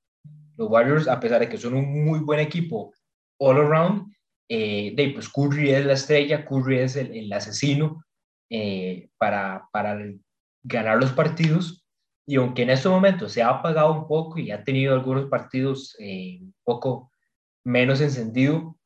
[0.57, 2.93] Los Warriors, a pesar de que son un muy buen equipo
[3.39, 4.13] all around,
[4.49, 8.05] eh, de, pues Curry es la estrella, Curry es el, el asesino
[8.51, 9.99] eh, para, para
[10.63, 11.85] ganar los partidos.
[12.27, 15.97] Y aunque en estos momentos se ha apagado un poco y ha tenido algunos partidos
[15.99, 17.11] eh, un poco
[17.65, 18.77] menos encendido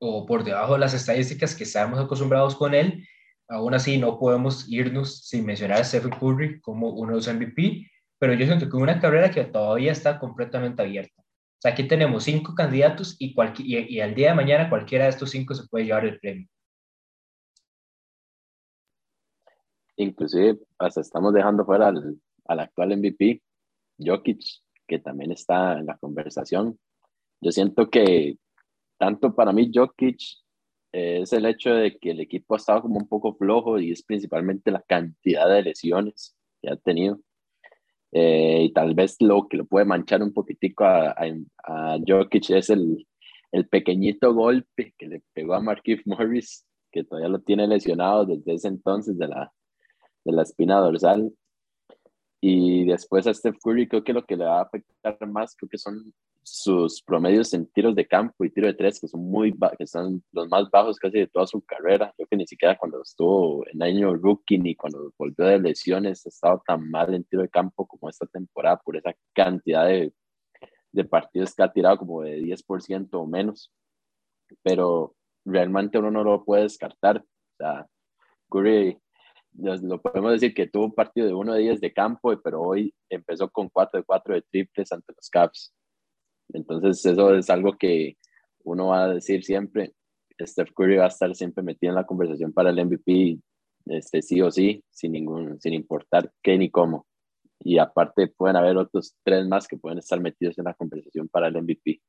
[0.00, 3.04] o por debajo de las estadísticas que estamos acostumbrados con él,
[3.48, 7.90] aún así no podemos irnos sin mencionar a Stephen Curry como uno de los MVP,
[8.18, 11.22] pero yo siento que una carrera que todavía está completamente abierta.
[11.22, 13.34] O sea, aquí tenemos cinco candidatos y,
[14.00, 16.46] al día de mañana cualquiera de estos cinco se puede llevar el premio.
[19.96, 23.42] Inclusive, hasta estamos dejando fuera al, al actual MVP,
[23.98, 24.40] Jokic,
[24.86, 26.78] que también está en la conversación.
[27.40, 28.38] Yo siento que
[28.96, 30.20] tanto para mí Jokic
[30.92, 34.02] es el hecho de que el equipo ha estado como un poco flojo y es
[34.02, 37.20] principalmente la cantidad de lesiones que ha tenido.
[38.12, 41.26] Eh, y tal vez lo que lo puede manchar un poquitico a, a,
[41.64, 43.06] a Jokic es el,
[43.52, 48.54] el, pequeñito golpe que le pegó a Marquise Morris, que todavía lo tiene lesionado desde
[48.54, 49.52] ese entonces de la,
[50.24, 51.30] de la espina dorsal.
[52.40, 55.68] Y después a Steph Curry creo que lo que le va a afectar más creo
[55.68, 56.14] que son
[56.50, 60.22] sus promedios en tiros de campo y tiro de tres, que son muy que son
[60.32, 62.12] los más bajos casi de toda su carrera.
[62.16, 66.28] Creo que ni siquiera cuando estuvo en año rookie ni cuando volvió de lesiones ha
[66.28, 70.12] estado tan mal en tiro de campo como esta temporada por esa cantidad de,
[70.92, 73.72] de partidos que ha tirado como de 10% o menos.
[74.62, 77.18] Pero realmente uno no lo puede descartar.
[77.18, 77.86] O sea,
[78.50, 78.98] Curry
[79.52, 82.94] lo podemos decir que tuvo un partido de 1 de 10 de campo, pero hoy
[83.08, 85.74] empezó con 4 de 4 de triples ante los Caps.
[86.52, 88.16] Entonces eso es algo que
[88.64, 89.94] uno va a decir siempre,
[90.40, 93.38] Steph Curry va a estar siempre metido en la conversación para el MVP,
[93.86, 97.06] este, sí o sí, sin, ningún, sin importar qué ni cómo.
[97.60, 101.48] Y aparte pueden haber otros tres más que pueden estar metidos en la conversación para
[101.48, 102.00] el MVP,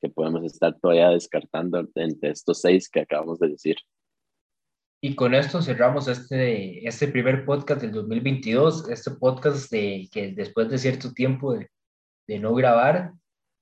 [0.00, 3.76] que podemos estar todavía descartando entre estos seis que acabamos de decir.
[5.00, 10.68] Y con esto cerramos este, este primer podcast del 2022, este podcast de, que después
[10.68, 11.68] de cierto tiempo de,
[12.26, 13.12] de no grabar,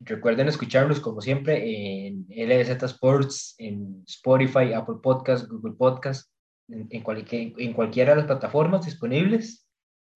[0.01, 6.31] recuerden escucharnos como siempre en LZ Sports, en Spotify, Apple Podcast, Google Podcast,
[6.69, 9.67] en, en, cualquier, en cualquiera de las plataformas disponibles.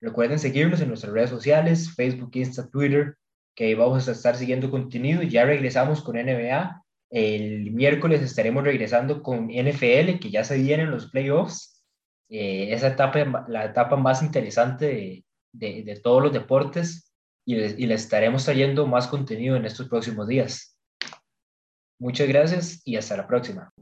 [0.01, 3.17] Recuerden seguirnos en nuestras redes sociales, Facebook, Insta, Twitter,
[3.57, 5.23] que ahí vamos a estar siguiendo contenido.
[5.23, 11.11] Ya regresamos con NBA el miércoles estaremos regresando con NFL, que ya se vienen los
[11.11, 11.85] playoffs.
[12.29, 17.08] Eh, esa etapa, la etapa más interesante de, de, todos los deportes
[17.49, 20.77] y les, estaremos trayendo más contenido en estos próximos días.
[21.99, 23.73] Muchas gracias y hasta la próxima.